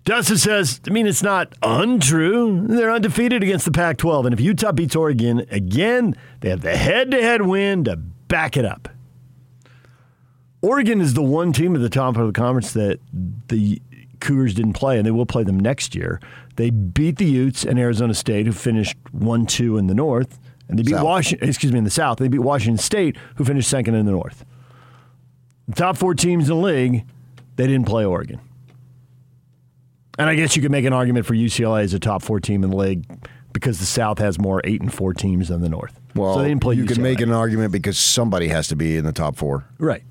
Dustin 0.04 0.36
says, 0.36 0.80
I 0.86 0.90
mean, 0.90 1.06
it's 1.06 1.22
not 1.22 1.54
untrue. 1.62 2.66
They're 2.68 2.92
undefeated 2.92 3.42
against 3.42 3.64
the 3.64 3.72
Pac 3.72 3.96
12. 3.96 4.26
And 4.26 4.34
if 4.34 4.40
Utah 4.40 4.72
beats 4.72 4.94
Oregon 4.94 5.46
again, 5.50 6.14
they 6.40 6.50
have 6.50 6.60
the 6.60 6.76
head 6.76 7.10
to 7.12 7.22
head 7.22 7.42
win 7.42 7.84
to 7.84 7.96
back 7.96 8.56
it 8.56 8.66
up. 8.66 8.88
Oregon 10.64 11.00
is 11.00 11.12
the 11.12 11.22
one 11.22 11.52
team 11.52 11.74
at 11.74 11.82
the 11.82 11.90
top 11.90 12.16
of 12.16 12.26
the 12.26 12.32
conference 12.32 12.72
that 12.72 12.98
the 13.48 13.82
Cougars 14.20 14.54
didn't 14.54 14.72
play, 14.72 14.96
and 14.96 15.06
they 15.06 15.10
will 15.10 15.26
play 15.26 15.42
them 15.42 15.60
next 15.60 15.94
year. 15.94 16.20
They 16.56 16.70
beat 16.70 17.18
the 17.18 17.26
Utes 17.26 17.64
and 17.64 17.78
Arizona 17.78 18.14
State, 18.14 18.46
who 18.46 18.52
finished 18.52 18.96
1 19.12 19.46
2 19.46 19.76
in 19.76 19.88
the 19.88 19.94
North. 19.94 20.38
And 20.68 20.78
they 20.78 20.82
beat 20.82 20.92
South. 20.92 21.04
Washington, 21.04 21.48
excuse 21.48 21.72
me, 21.72 21.78
in 21.78 21.84
the 21.84 21.90
South. 21.90 22.16
They 22.16 22.28
beat 22.28 22.38
Washington 22.38 22.82
State, 22.82 23.16
who 23.36 23.44
finished 23.44 23.68
second 23.68 23.94
in 23.94 24.06
the 24.06 24.12
North. 24.12 24.46
The 25.68 25.74
top 25.74 25.98
four 25.98 26.14
teams 26.14 26.48
in 26.48 26.56
the 26.56 26.62
league, 26.62 27.04
they 27.56 27.66
didn't 27.66 27.86
play 27.86 28.06
Oregon. 28.06 28.40
And 30.18 30.30
I 30.30 30.34
guess 30.34 30.56
you 30.56 30.62
could 30.62 30.70
make 30.70 30.86
an 30.86 30.94
argument 30.94 31.26
for 31.26 31.34
UCLA 31.34 31.82
as 31.82 31.92
a 31.92 31.98
top 31.98 32.22
four 32.22 32.40
team 32.40 32.64
in 32.64 32.70
the 32.70 32.76
league 32.76 33.04
because 33.52 33.80
the 33.80 33.86
South 33.86 34.18
has 34.18 34.38
more 34.38 34.62
eight 34.64 34.80
and 34.80 34.92
four 34.92 35.12
teams 35.12 35.48
than 35.48 35.60
the 35.60 35.68
North. 35.68 36.00
Well, 36.14 36.34
so 36.34 36.42
they 36.42 36.48
didn't 36.48 36.62
play 36.62 36.76
you 36.76 36.84
UCLA. 36.84 36.94
can 36.94 37.02
make 37.02 37.20
an 37.20 37.32
argument 37.32 37.72
because 37.72 37.98
somebody 37.98 38.48
has 38.48 38.68
to 38.68 38.76
be 38.76 38.96
in 38.96 39.04
the 39.04 39.12
top 39.12 39.36
four. 39.36 39.66
right. 39.78 40.02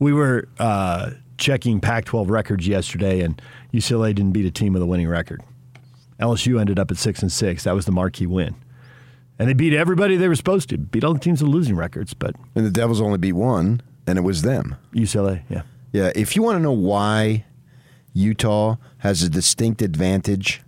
We 0.00 0.12
were 0.12 0.48
uh, 0.58 1.10
checking 1.36 1.80
Pac-12 1.80 2.28
records 2.30 2.66
yesterday, 2.66 3.20
and 3.20 3.40
UCLA 3.72 4.14
didn't 4.14 4.32
beat 4.32 4.46
a 4.46 4.50
team 4.50 4.72
with 4.72 4.82
a 4.82 4.86
winning 4.86 5.08
record. 5.08 5.42
LSU 6.18 6.60
ended 6.60 6.78
up 6.78 6.90
at 6.90 6.96
six 6.96 7.22
and 7.22 7.30
six. 7.30 7.64
That 7.64 7.74
was 7.74 7.84
the 7.86 7.92
marquee 7.92 8.26
win, 8.26 8.56
and 9.38 9.48
they 9.48 9.54
beat 9.54 9.72
everybody 9.74 10.16
they 10.16 10.28
were 10.28 10.34
supposed 10.34 10.68
to. 10.70 10.78
Beat 10.78 11.04
all 11.04 11.14
the 11.14 11.20
teams 11.20 11.42
with 11.42 11.52
losing 11.52 11.76
records, 11.76 12.14
but 12.14 12.34
And 12.54 12.66
the 12.66 12.70
Devils 12.70 13.00
only 13.00 13.18
beat 13.18 13.34
one, 13.34 13.82
and 14.06 14.18
it 14.18 14.22
was 14.22 14.42
them. 14.42 14.76
UCLA, 14.92 15.42
yeah. 15.48 15.62
Yeah, 15.92 16.12
if 16.14 16.34
you 16.34 16.42
want 16.42 16.56
to 16.56 16.62
know 16.62 16.72
why 16.72 17.44
Utah 18.12 18.76
has 18.98 19.22
a 19.22 19.28
distinct 19.28 19.82
advantage 19.82 20.62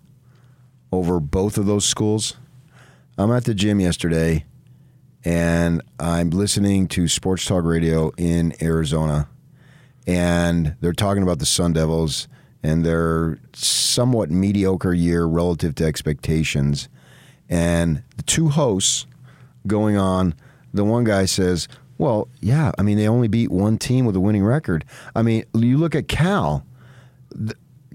over 0.91 1.21
both 1.21 1.59
of 1.59 1.67
those 1.67 1.85
schools, 1.85 2.37
I'm 3.17 3.31
at 3.31 3.45
the 3.45 3.55
gym 3.55 3.81
yesterday 3.81 4.45
and 5.25 5.83
I'm 6.01 6.31
listening 6.31 6.89
to 6.89 7.09
Sports 7.09 7.45
Talk 7.45 7.65
Radio 7.65 8.13
in 8.17 8.55
Arizona, 8.63 9.29
and 10.07 10.75
they're 10.81 10.93
talking 10.93 11.23
about 11.23 11.39
the 11.39 11.47
Sun 11.47 11.75
Devils 11.75 12.29
and 12.63 12.85
their 12.85 13.39
somewhat 13.53 14.31
mediocre 14.31 14.95
year 14.95 15.25
relative 15.25 15.75
to 15.77 15.85
expectations. 15.85 16.89
And 17.49 18.03
the 18.17 18.23
two 18.23 18.49
hosts 18.49 19.07
going 19.67 19.97
on, 19.97 20.35
the 20.73 20.85
one 20.85 21.05
guy 21.05 21.27
says, 21.27 21.69
Well, 21.99 22.29
yeah, 22.41 22.73
I 22.79 22.83
mean, 22.83 22.99
they 22.99 23.09
only 23.09 23.29
beat 23.29 23.51
one 23.51 23.79
team 23.79 24.05
with 24.05 24.17
a 24.17 24.21
winning 24.21 24.45
record. 24.45 24.85
I 25.15 25.23
mean, 25.23 25.45
you 25.55 25.77
look 25.77 25.95
at 25.95 26.09
Cal, 26.09 26.65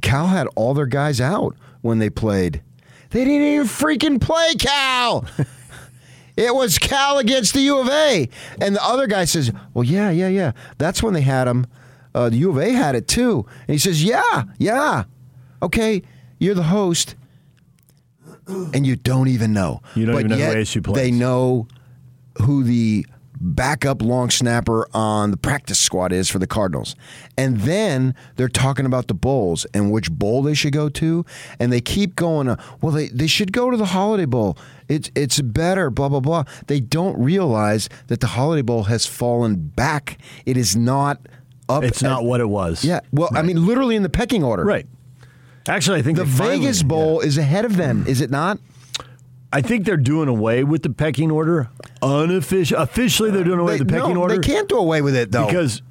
Cal 0.02 0.28
had 0.28 0.48
all 0.56 0.74
their 0.74 0.86
guys 0.86 1.20
out 1.20 1.56
when 1.82 2.00
they 2.00 2.10
played. 2.10 2.62
They 3.10 3.24
didn't 3.24 3.48
even 3.48 3.68
freaking 3.68 4.22
play 4.22 4.56
Cal. 4.56 5.26
It 6.38 6.54
was 6.54 6.78
Cal 6.78 7.18
against 7.18 7.54
the 7.56 7.62
U 7.62 7.80
of 7.80 7.90
A. 7.90 8.30
And 8.62 8.76
the 8.76 8.84
other 8.84 9.08
guy 9.08 9.26
says, 9.26 9.52
Well, 9.74 9.84
yeah, 9.84 10.12
yeah, 10.12 10.28
yeah. 10.28 10.52
That's 10.78 11.02
when 11.02 11.16
they 11.16 11.22
had 11.22 11.48
him. 11.48 11.66
Uh, 12.14 12.30
the 12.30 12.38
U 12.38 12.52
of 12.52 12.58
A 12.60 12.72
had 12.72 12.96
it 12.96 13.08
too. 13.08 13.46
And 13.68 13.74
he 13.74 13.80
says, 13.80 14.04
Yeah, 14.04 14.44
yeah. 14.60 15.06
Okay, 15.62 16.04
you're 16.38 16.56
the 16.56 16.64
host. 16.64 17.16
And 18.48 18.86
you 18.86 18.96
don't 18.96 19.28
even 19.28 19.52
know. 19.52 19.82
You 19.96 20.06
don't 20.06 20.16
but 20.16 20.20
even 20.20 20.32
know 20.32 20.38
who 20.38 20.42
yet 20.44 20.56
ASU 20.56 20.84
plays. 20.84 20.96
They 20.96 21.12
know 21.12 21.68
who 22.44 22.64
the 22.64 23.06
backup 23.40 24.02
long 24.02 24.30
snapper 24.30 24.88
on 24.94 25.32
the 25.32 25.38
practice 25.38 25.80
squad 25.80 26.12
is 26.12 26.30
for 26.30 26.40
the 26.40 26.48
Cardinals. 26.48 26.96
And 27.38 27.62
then 27.62 28.16
they're 28.36 28.50
talking 28.50 28.86
about 28.86 29.08
the 29.08 29.14
bowls 29.14 29.66
and 29.74 29.92
which 29.92 30.12
bowl 30.12 30.42
they 30.42 30.54
should 30.54 30.74
go 30.74 30.90
to. 30.90 31.26
And 31.60 31.72
they 31.72 31.82
keep 31.82 32.16
going, 32.16 32.48
uh, 32.48 32.56
well, 32.82 32.92
they, 32.92 33.08
they 33.10 33.28
should 33.28 33.52
go 33.54 33.70
to 33.70 33.78
the 33.78 33.86
Holiday 33.88 34.26
Bowl. 34.26 34.58
It's, 34.88 35.12
it's 35.16 35.42
better, 35.42 35.90
blah, 35.90 36.10
blah, 36.10 36.20
blah. 36.20 36.44
They 36.68 36.80
don't 36.80 37.18
realize 37.22 37.90
that 38.08 38.20
the 38.22 38.28
Holiday 38.28 38.62
Bowl 38.62 38.84
has 38.84 39.06
fallen 39.06 39.56
back. 39.68 40.18
It 40.46 40.58
is 40.58 40.76
not 40.76 41.20
up. 41.70 41.84
It's 41.84 42.02
not 42.02 42.24
what 42.24 42.40
it 42.40 42.50
was. 42.50 42.84
Yeah. 42.86 43.02
Well, 43.12 43.30
I 43.34 43.42
mean, 43.42 43.66
literally 43.66 43.96
in 43.96 44.04
the 44.04 44.10
pecking 44.10 44.44
order. 44.44 44.64
Right. 44.64 44.88
Actually, 45.68 46.00
I 46.00 46.02
think 46.02 46.18
The 46.18 46.24
they 46.24 46.32
finally- 46.32 46.58
Vegas 46.60 46.84
Bowl 46.84 47.20
is 47.20 47.38
ahead 47.38 47.66
of 47.66 47.76
them, 47.76 48.06
is 48.08 48.22
it 48.22 48.32
not? 48.32 48.58
I 49.58 49.62
think 49.62 49.86
they're 49.86 49.98
doing 49.98 50.30
away 50.30 50.64
with 50.64 50.84
the 50.84 50.92
pecking 50.92 51.32
order. 51.32 51.70
Unofficial, 52.04 52.78
officially, 52.78 53.32
they're 53.32 53.44
doing 53.44 53.58
away 53.58 53.74
They, 53.74 53.80
with 53.80 53.88
the 53.88 53.94
pecking 53.96 54.14
no, 54.14 54.22
order 54.22 54.36
they 54.36 54.48
can't 54.48 54.70
do 54.70 54.78
away 54.78 55.02
with 55.02 55.16
it, 55.16 55.32
though. 55.32 55.48
because 55.48 55.82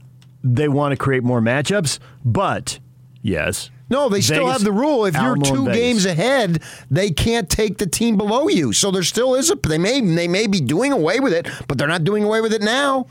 they 0.45 0.69
want 0.69 0.93
to 0.93 0.97
create 0.97 1.25
more 1.25 1.41
matchups. 1.41 1.99
But 2.25 2.79
yes, 3.23 3.71
No, 3.91 4.09
they 4.09 4.21
still 4.21 4.47
have 4.47 4.63
the 4.63 4.71
rule. 4.71 5.05
If 5.05 5.15
you're 5.15 5.37
Alamo 5.37 5.45
two 5.45 5.65
games 5.73 6.07
ahead, 6.07 6.63
they 6.93 7.11
can't 7.11 7.51
take 7.51 7.79
the 7.79 7.89
team 7.89 8.17
below 8.17 8.47
you. 8.47 8.73
So 8.73 8.93
there 8.93 9.03
still 9.03 9.35
is 9.35 9.51
a. 9.51 9.57
They 9.57 9.79
may 9.79 10.01
they 10.01 10.29
may 10.29 10.47
be 10.47 10.61
doing 10.61 10.93
away 10.93 11.19
with 11.19 11.33
it, 11.33 11.49
but 11.67 11.77
they're 11.77 11.89
not 11.89 12.05
doing 12.05 12.23
away 12.23 12.41
with 12.41 12.53
it 12.53 12.63
now. 12.63 13.07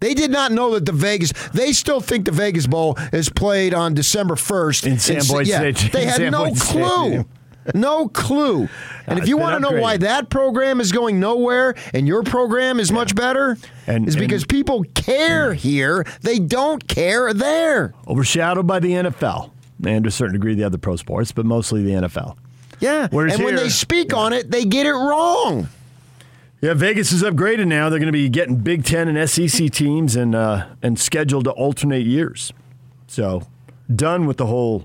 They 0.00 0.14
did 0.14 0.30
not 0.30 0.50
know 0.50 0.72
that 0.74 0.86
the 0.86 0.92
Vegas. 0.92 1.32
They 1.52 1.72
still 1.74 2.00
think 2.00 2.24
the 2.24 2.32
Vegas 2.32 2.66
Bowl 2.66 2.96
is 3.12 3.28
played 3.28 3.74
on 3.74 3.92
December 3.92 4.34
first 4.36 4.86
In 4.86 4.98
Sam 4.98 5.22
Boyd 5.28 5.46
Stadium. 5.46 5.90
They 5.92 6.04
had 6.06 6.16
Sam 6.16 6.32
no 6.32 6.44
Boyd 6.46 6.58
clue. 6.58 6.88
Stadium. 6.88 7.28
No 7.74 8.08
clue. 8.08 8.68
And 9.06 9.18
if 9.18 9.28
you 9.28 9.36
want 9.36 9.62
to 9.62 9.70
know 9.70 9.80
why 9.80 9.96
that 9.98 10.30
program 10.30 10.80
is 10.80 10.92
going 10.92 11.20
nowhere 11.20 11.74
and 11.94 12.06
your 12.08 12.22
program 12.22 12.80
is 12.80 12.90
much 12.90 13.14
better, 13.14 13.56
And- 13.86 14.08
is 14.08 14.14
and- 14.14 14.20
because 14.20 14.44
people 14.44 14.84
care 14.94 15.54
here. 15.54 16.04
They 16.22 16.38
don't 16.38 16.86
care 16.88 17.32
there. 17.32 17.94
Overshadowed 18.08 18.66
by 18.66 18.80
the 18.80 18.92
NFL 18.92 19.50
and 19.84 20.04
to 20.04 20.08
a 20.08 20.10
certain 20.10 20.32
degree 20.34 20.54
the 20.54 20.64
other 20.64 20.78
pro 20.78 20.96
sports, 20.96 21.32
but 21.32 21.46
mostly 21.46 21.82
the 21.82 21.92
NFL. 21.92 22.36
Yeah. 22.80 23.08
Whereas 23.10 23.34
and 23.34 23.44
when 23.44 23.56
they 23.56 23.68
speak 23.68 24.12
on 24.12 24.32
it, 24.32 24.50
they 24.50 24.64
get 24.64 24.86
it 24.86 24.92
wrong. 24.92 25.68
Yeah, 26.60 26.74
Vegas 26.74 27.10
is 27.10 27.22
upgraded 27.24 27.66
now. 27.66 27.88
They're 27.88 27.98
going 27.98 28.06
to 28.06 28.12
be 28.12 28.28
getting 28.28 28.56
Big 28.56 28.84
Ten 28.84 29.08
and 29.08 29.28
SEC 29.28 29.68
teams 29.70 30.14
and 30.14 30.34
uh, 30.34 30.66
and 30.80 30.96
scheduled 30.98 31.44
to 31.44 31.50
alternate 31.50 32.06
years. 32.06 32.52
So 33.08 33.42
done 33.92 34.26
with 34.26 34.36
the 34.36 34.46
whole 34.46 34.84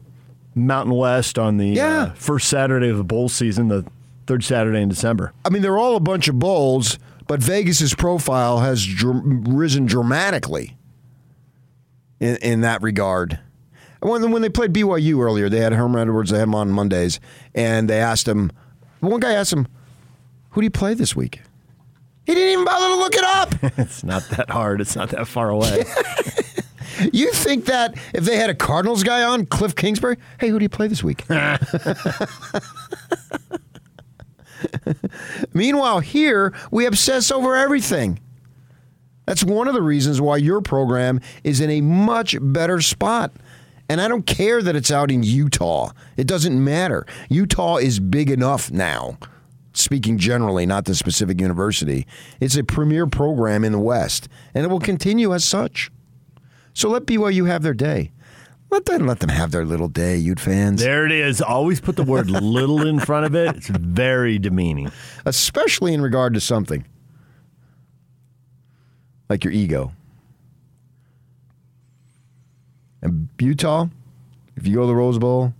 Mountain 0.57 0.95
West 0.95 1.37
on 1.37 1.57
the 1.57 1.67
Yeah. 1.67 2.01
uh, 2.01 2.13
first 2.13 2.47
Saturday 2.49 2.89
of 2.89 2.97
the 2.97 3.03
bowl 3.03 3.29
season, 3.29 3.67
the 3.67 3.85
third 4.25 4.43
Saturday 4.43 4.81
in 4.81 4.89
December. 4.89 5.33
I 5.45 5.49
mean, 5.49 5.61
they're 5.61 5.77
all 5.77 5.95
a 5.95 5.99
bunch 6.01 6.27
of 6.27 6.37
bowls, 6.39 6.97
but 7.27 7.39
Vegas's 7.41 7.93
profile 7.95 8.59
has 8.59 8.85
dr- 8.85 9.21
risen 9.47 9.85
dramatically 9.85 10.75
in, 12.19 12.37
in 12.37 12.61
that 12.61 12.81
regard. 12.81 13.39
When, 14.01 14.31
when 14.31 14.41
they 14.41 14.49
played 14.49 14.73
BYU 14.73 15.19
earlier, 15.23 15.49
they 15.49 15.59
had 15.59 15.73
Herman 15.73 16.01
Edwards, 16.01 16.31
they 16.31 16.37
had 16.37 16.43
him 16.43 16.55
on 16.55 16.69
Mondays, 16.71 17.19
and 17.55 17.89
they 17.89 17.99
asked 17.99 18.27
him, 18.27 18.51
one 18.99 19.19
guy 19.19 19.33
asked 19.33 19.53
him, 19.53 19.67
Who 20.51 20.61
do 20.61 20.65
you 20.65 20.71
play 20.71 20.93
this 20.93 21.15
week? 21.15 21.41
He 22.25 22.33
didn't 22.35 22.51
even 22.53 22.65
bother 22.65 22.87
to 22.87 22.95
look 22.95 23.15
it 23.15 23.23
up. 23.23 23.53
It's 23.77 24.03
not 24.03 24.27
that 24.31 24.49
hard. 24.49 24.81
It's 24.81 24.95
not 24.95 25.09
that 25.09 25.27
far 25.27 25.49
away. 25.49 25.85
you 27.13 27.31
think 27.31 27.65
that 27.65 27.95
if 28.13 28.23
they 28.23 28.37
had 28.37 28.49
a 28.49 28.55
Cardinals 28.55 29.03
guy 29.03 29.23
on, 29.23 29.45
Cliff 29.45 29.75
Kingsbury, 29.75 30.17
hey, 30.39 30.49
who 30.49 30.59
do 30.59 30.63
you 30.63 30.69
play 30.69 30.87
this 30.87 31.03
week? 31.03 31.23
Meanwhile, 35.53 35.99
here 35.99 36.53
we 36.71 36.85
obsess 36.85 37.31
over 37.31 37.55
everything. 37.55 38.19
That's 39.25 39.43
one 39.43 39.67
of 39.67 39.73
the 39.73 39.81
reasons 39.81 40.21
why 40.21 40.37
your 40.37 40.61
program 40.61 41.19
is 41.43 41.59
in 41.59 41.69
a 41.69 41.81
much 41.81 42.37
better 42.39 42.79
spot. 42.81 43.33
And 43.89 44.01
I 44.01 44.07
don't 44.07 44.25
care 44.25 44.61
that 44.61 44.75
it's 44.75 44.91
out 44.91 45.11
in 45.11 45.23
Utah. 45.23 45.91
It 46.15 46.27
doesn't 46.27 46.61
matter. 46.63 47.05
Utah 47.29 47.77
is 47.77 47.99
big 47.99 48.29
enough 48.29 48.71
now, 48.71 49.17
speaking 49.73 50.17
generally, 50.17 50.65
not 50.65 50.85
the 50.85 50.95
specific 50.95 51.39
university. 51.39 52.05
It's 52.39 52.57
a 52.57 52.63
premier 52.63 53.07
program 53.07 53.63
in 53.63 53.71
the 53.71 53.79
West, 53.79 54.27
and 54.53 54.65
it 54.65 54.69
will 54.69 54.79
continue 54.79 55.33
as 55.33 55.45
such. 55.45 55.89
So 56.77 56.89
let 56.89 57.07
BYU 57.07 57.47
have 57.47 57.63
their 57.63 57.73
day. 57.73 58.11
Let 58.69 58.85
them 58.85 59.07
let 59.07 59.19
them 59.19 59.29
have 59.31 59.49
their 59.49 59.65
little 59.65 59.87
day, 59.87 60.15
Ute 60.15 60.39
fans. 60.39 60.79
there 60.79 61.07
it 61.07 61.11
is. 61.11 61.41
Always 61.41 61.81
put 61.81 61.95
the 61.95 62.03
word 62.03 62.29
little 62.29 62.85
in 62.85 62.99
front 62.99 63.25
of 63.25 63.33
it. 63.33 63.55
It's 63.55 63.67
very 63.69 64.37
demeaning. 64.37 64.91
especially 65.25 65.95
in 65.95 66.01
regard 66.01 66.35
to 66.35 66.39
something 66.39 66.85
like 69.27 69.43
your 69.43 69.53
ego. 69.53 69.91
And 73.01 73.29
Utah, 73.39 73.87
if 74.55 74.67
you 74.67 74.75
go 74.75 74.81
to 74.81 74.87
the 74.87 74.95
Rose 74.95 75.17
Bowl, 75.17 75.55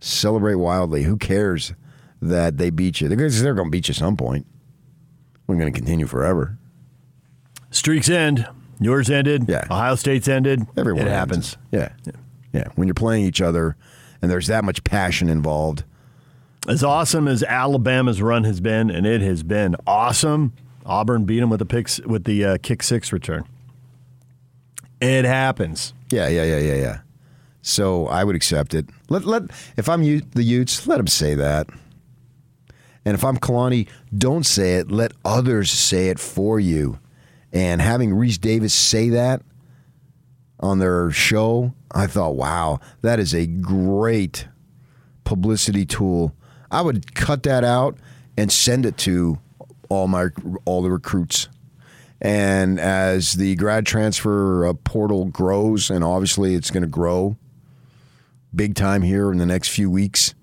celebrate 0.00 0.56
wildly. 0.56 1.04
Who 1.04 1.16
cares 1.16 1.72
that 2.20 2.58
they 2.58 2.68
beat 2.68 3.00
you? 3.00 3.08
They're 3.08 3.16
going 3.16 3.30
to 3.30 3.70
beat 3.70 3.88
you 3.88 3.92
at 3.92 3.96
some 3.96 4.18
point. 4.18 4.46
We're 5.46 5.56
going 5.56 5.72
to 5.72 5.78
continue 5.78 6.06
forever. 6.06 6.58
Streaks 7.70 8.10
end. 8.10 8.46
Yours 8.84 9.10
ended. 9.10 9.46
Yeah. 9.48 9.64
Ohio 9.70 9.94
State's 9.94 10.28
ended. 10.28 10.66
Everyone 10.76 11.06
it 11.06 11.10
happens. 11.10 11.56
happens. 11.72 11.94
Yeah. 12.06 12.12
yeah. 12.52 12.68
When 12.74 12.88
you're 12.88 12.94
playing 12.94 13.24
each 13.24 13.40
other 13.40 13.76
and 14.20 14.30
there's 14.30 14.46
that 14.46 14.64
much 14.64 14.84
passion 14.84 15.28
involved. 15.28 15.84
As 16.68 16.84
awesome 16.84 17.26
as 17.26 17.42
Alabama's 17.42 18.22
run 18.22 18.44
has 18.44 18.60
been, 18.60 18.88
and 18.88 19.04
it 19.04 19.20
has 19.20 19.42
been 19.42 19.74
awesome. 19.84 20.52
Auburn 20.86 21.24
beat 21.24 21.40
them 21.40 21.50
with 21.50 21.58
the 21.58 21.66
picks 21.66 22.00
with 22.00 22.24
the 22.24 22.44
uh, 22.44 22.58
kick 22.62 22.84
six 22.84 23.12
return. 23.12 23.44
It 25.00 25.24
happens. 25.24 25.92
Yeah, 26.10 26.28
yeah, 26.28 26.44
yeah, 26.44 26.58
yeah, 26.58 26.74
yeah. 26.74 27.00
So 27.62 28.06
I 28.06 28.22
would 28.22 28.36
accept 28.36 28.74
it. 28.74 28.86
Let 29.08 29.24
let 29.24 29.42
if 29.76 29.88
I'm 29.88 30.04
Ute, 30.04 30.30
the 30.32 30.44
Utes, 30.44 30.86
let 30.86 30.98
them 30.98 31.08
say 31.08 31.34
that. 31.34 31.68
And 33.04 33.14
if 33.14 33.24
I'm 33.24 33.38
Kalani, 33.38 33.88
don't 34.16 34.46
say 34.46 34.76
it. 34.76 34.92
Let 34.92 35.12
others 35.24 35.70
say 35.70 36.08
it 36.08 36.20
for 36.20 36.60
you. 36.60 37.00
And 37.52 37.82
having 37.82 38.10
Rece 38.10 38.40
Davis 38.40 38.72
say 38.72 39.10
that 39.10 39.42
on 40.60 40.78
their 40.78 41.10
show, 41.10 41.74
I 41.90 42.06
thought, 42.06 42.36
wow, 42.36 42.80
that 43.02 43.18
is 43.18 43.34
a 43.34 43.46
great 43.46 44.46
publicity 45.24 45.84
tool. 45.84 46.34
I 46.70 46.80
would 46.80 47.14
cut 47.14 47.42
that 47.42 47.64
out 47.64 47.98
and 48.36 48.50
send 48.50 48.86
it 48.86 48.96
to 48.98 49.38
all 49.88 50.08
my 50.08 50.28
all 50.64 50.82
the 50.82 50.90
recruits. 50.90 51.48
And 52.20 52.78
as 52.78 53.32
the 53.32 53.56
grad 53.56 53.84
transfer 53.84 54.66
uh, 54.66 54.74
portal 54.74 55.26
grows, 55.26 55.90
and 55.90 56.04
obviously 56.04 56.54
it's 56.54 56.70
going 56.70 56.84
to 56.84 56.88
grow 56.88 57.36
big 58.54 58.74
time 58.74 59.02
here 59.02 59.32
in 59.32 59.38
the 59.38 59.46
next 59.46 59.68
few 59.68 59.90
weeks, 59.90 60.34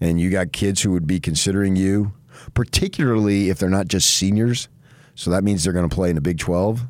and 0.00 0.20
you 0.20 0.30
got 0.30 0.52
kids 0.52 0.82
who 0.82 0.90
would 0.92 1.06
be 1.06 1.20
considering 1.20 1.76
you, 1.76 2.12
particularly 2.52 3.48
if 3.48 3.58
they're 3.58 3.70
not 3.70 3.88
just 3.88 4.10
seniors. 4.10 4.68
So 5.18 5.32
that 5.32 5.42
means 5.42 5.64
they're 5.64 5.72
going 5.72 5.88
to 5.88 5.92
play 5.92 6.10
in 6.10 6.14
the 6.14 6.20
Big 6.20 6.38
12. 6.38 6.82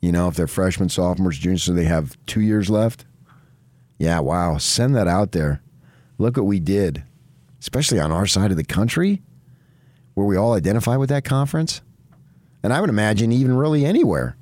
You 0.00 0.12
know, 0.12 0.28
if 0.28 0.36
they're 0.36 0.46
freshmen, 0.46 0.88
sophomores, 0.88 1.36
juniors, 1.36 1.64
so 1.64 1.72
they 1.72 1.82
have 1.82 2.16
two 2.26 2.40
years 2.40 2.70
left. 2.70 3.06
Yeah, 3.98 4.20
wow. 4.20 4.56
Send 4.58 4.94
that 4.94 5.08
out 5.08 5.32
there. 5.32 5.60
Look 6.16 6.36
what 6.36 6.46
we 6.46 6.60
did, 6.60 7.02
especially 7.60 7.98
on 7.98 8.12
our 8.12 8.28
side 8.28 8.52
of 8.52 8.56
the 8.56 8.62
country, 8.62 9.20
where 10.14 10.24
we 10.24 10.36
all 10.36 10.52
identify 10.52 10.96
with 10.96 11.08
that 11.08 11.24
conference. 11.24 11.80
And 12.62 12.72
I 12.72 12.80
would 12.80 12.88
imagine 12.88 13.32
even 13.32 13.56
really 13.56 13.84
anywhere, 13.84 14.36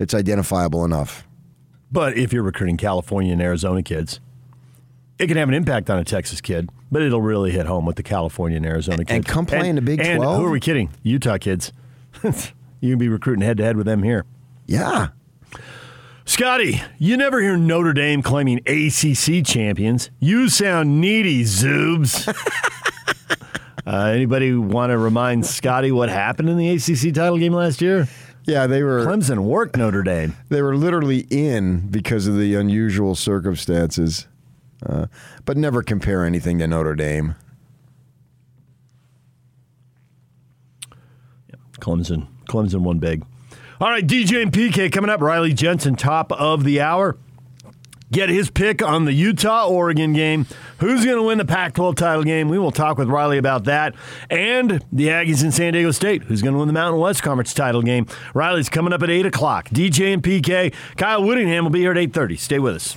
it's 0.00 0.14
identifiable 0.14 0.84
enough. 0.84 1.24
But 1.92 2.18
if 2.18 2.32
you're 2.32 2.42
recruiting 2.42 2.78
California 2.78 3.32
and 3.32 3.40
Arizona 3.40 3.84
kids, 3.84 4.18
it 5.22 5.28
can 5.28 5.36
have 5.36 5.48
an 5.48 5.54
impact 5.54 5.88
on 5.88 5.98
a 5.98 6.04
Texas 6.04 6.40
kid, 6.40 6.68
but 6.90 7.00
it'll 7.00 7.22
really 7.22 7.52
hit 7.52 7.66
home 7.66 7.86
with 7.86 7.96
the 7.96 8.02
California 8.02 8.56
and 8.56 8.66
Arizona 8.66 8.98
kids. 8.98 9.10
and 9.10 9.24
come 9.24 9.46
play 9.46 9.68
in 9.68 9.76
the 9.76 9.82
Big 9.82 10.00
and 10.00 10.18
12? 10.18 10.38
Who 10.38 10.46
are 10.46 10.50
we 10.50 10.60
kidding? 10.60 10.90
Utah 11.02 11.38
kids. 11.38 11.72
you 12.24 12.90
can 12.90 12.98
be 12.98 13.08
recruiting 13.08 13.44
head 13.44 13.56
to 13.58 13.62
head 13.62 13.76
with 13.76 13.86
them 13.86 14.02
here. 14.02 14.24
Yeah. 14.66 15.08
Scotty, 16.24 16.82
you 16.98 17.16
never 17.16 17.40
hear 17.40 17.56
Notre 17.56 17.92
Dame 17.92 18.22
claiming 18.22 18.58
ACC 18.66 19.44
champions. 19.44 20.10
You 20.18 20.48
sound 20.48 21.00
needy, 21.00 21.44
Zoobs. 21.44 22.28
uh, 23.86 23.90
anybody 23.90 24.54
want 24.54 24.90
to 24.90 24.98
remind 24.98 25.46
Scotty 25.46 25.92
what 25.92 26.08
happened 26.08 26.48
in 26.48 26.56
the 26.56 26.70
ACC 26.70 27.14
title 27.14 27.38
game 27.38 27.52
last 27.52 27.80
year? 27.80 28.08
Yeah, 28.44 28.66
they 28.66 28.82
were 28.82 29.04
Clemson 29.06 29.40
worked 29.40 29.76
Notre 29.76 30.02
Dame. 30.02 30.36
they 30.48 30.62
were 30.62 30.76
literally 30.76 31.26
in 31.30 31.88
because 31.88 32.26
of 32.26 32.36
the 32.36 32.54
unusual 32.56 33.14
circumstances. 33.14 34.26
Uh, 34.84 35.06
but 35.44 35.56
never 35.56 35.82
compare 35.82 36.24
anything 36.24 36.58
to 36.58 36.66
Notre 36.66 36.94
Dame. 36.94 37.36
Clemson. 41.80 42.28
Clemson 42.48 42.80
won 42.80 42.98
big. 42.98 43.24
All 43.80 43.90
right, 43.90 44.06
DJ 44.06 44.42
and 44.42 44.52
PK 44.52 44.92
coming 44.92 45.10
up. 45.10 45.20
Riley 45.20 45.52
Jensen, 45.52 45.96
top 45.96 46.30
of 46.32 46.62
the 46.62 46.80
hour. 46.80 47.16
Get 48.12 48.28
his 48.28 48.50
pick 48.50 48.82
on 48.82 49.06
the 49.06 49.12
Utah 49.14 49.66
Oregon 49.66 50.12
game. 50.12 50.46
Who's 50.78 51.02
going 51.02 51.16
to 51.16 51.22
win 51.22 51.38
the 51.38 51.46
Pac 51.46 51.72
12 51.72 51.96
title 51.96 52.22
game? 52.22 52.50
We 52.50 52.58
will 52.58 52.70
talk 52.70 52.98
with 52.98 53.08
Riley 53.08 53.38
about 53.38 53.64
that. 53.64 53.94
And 54.28 54.84
the 54.92 55.08
Aggies 55.08 55.42
in 55.42 55.50
San 55.50 55.72
Diego 55.72 55.90
State. 55.92 56.24
Who's 56.24 56.42
going 56.42 56.52
to 56.52 56.58
win 56.58 56.68
the 56.68 56.74
Mountain 56.74 57.00
West 57.00 57.22
Conference 57.22 57.54
title 57.54 57.80
game? 57.80 58.06
Riley's 58.34 58.68
coming 58.68 58.92
up 58.92 59.02
at 59.02 59.08
8 59.08 59.24
o'clock. 59.24 59.70
DJ 59.70 60.12
and 60.12 60.22
PK. 60.22 60.74
Kyle 60.96 61.24
Whittingham 61.24 61.64
will 61.64 61.70
be 61.70 61.80
here 61.80 61.92
at 61.92 61.96
8.30. 61.96 62.38
Stay 62.38 62.58
with 62.58 62.76
us. 62.76 62.96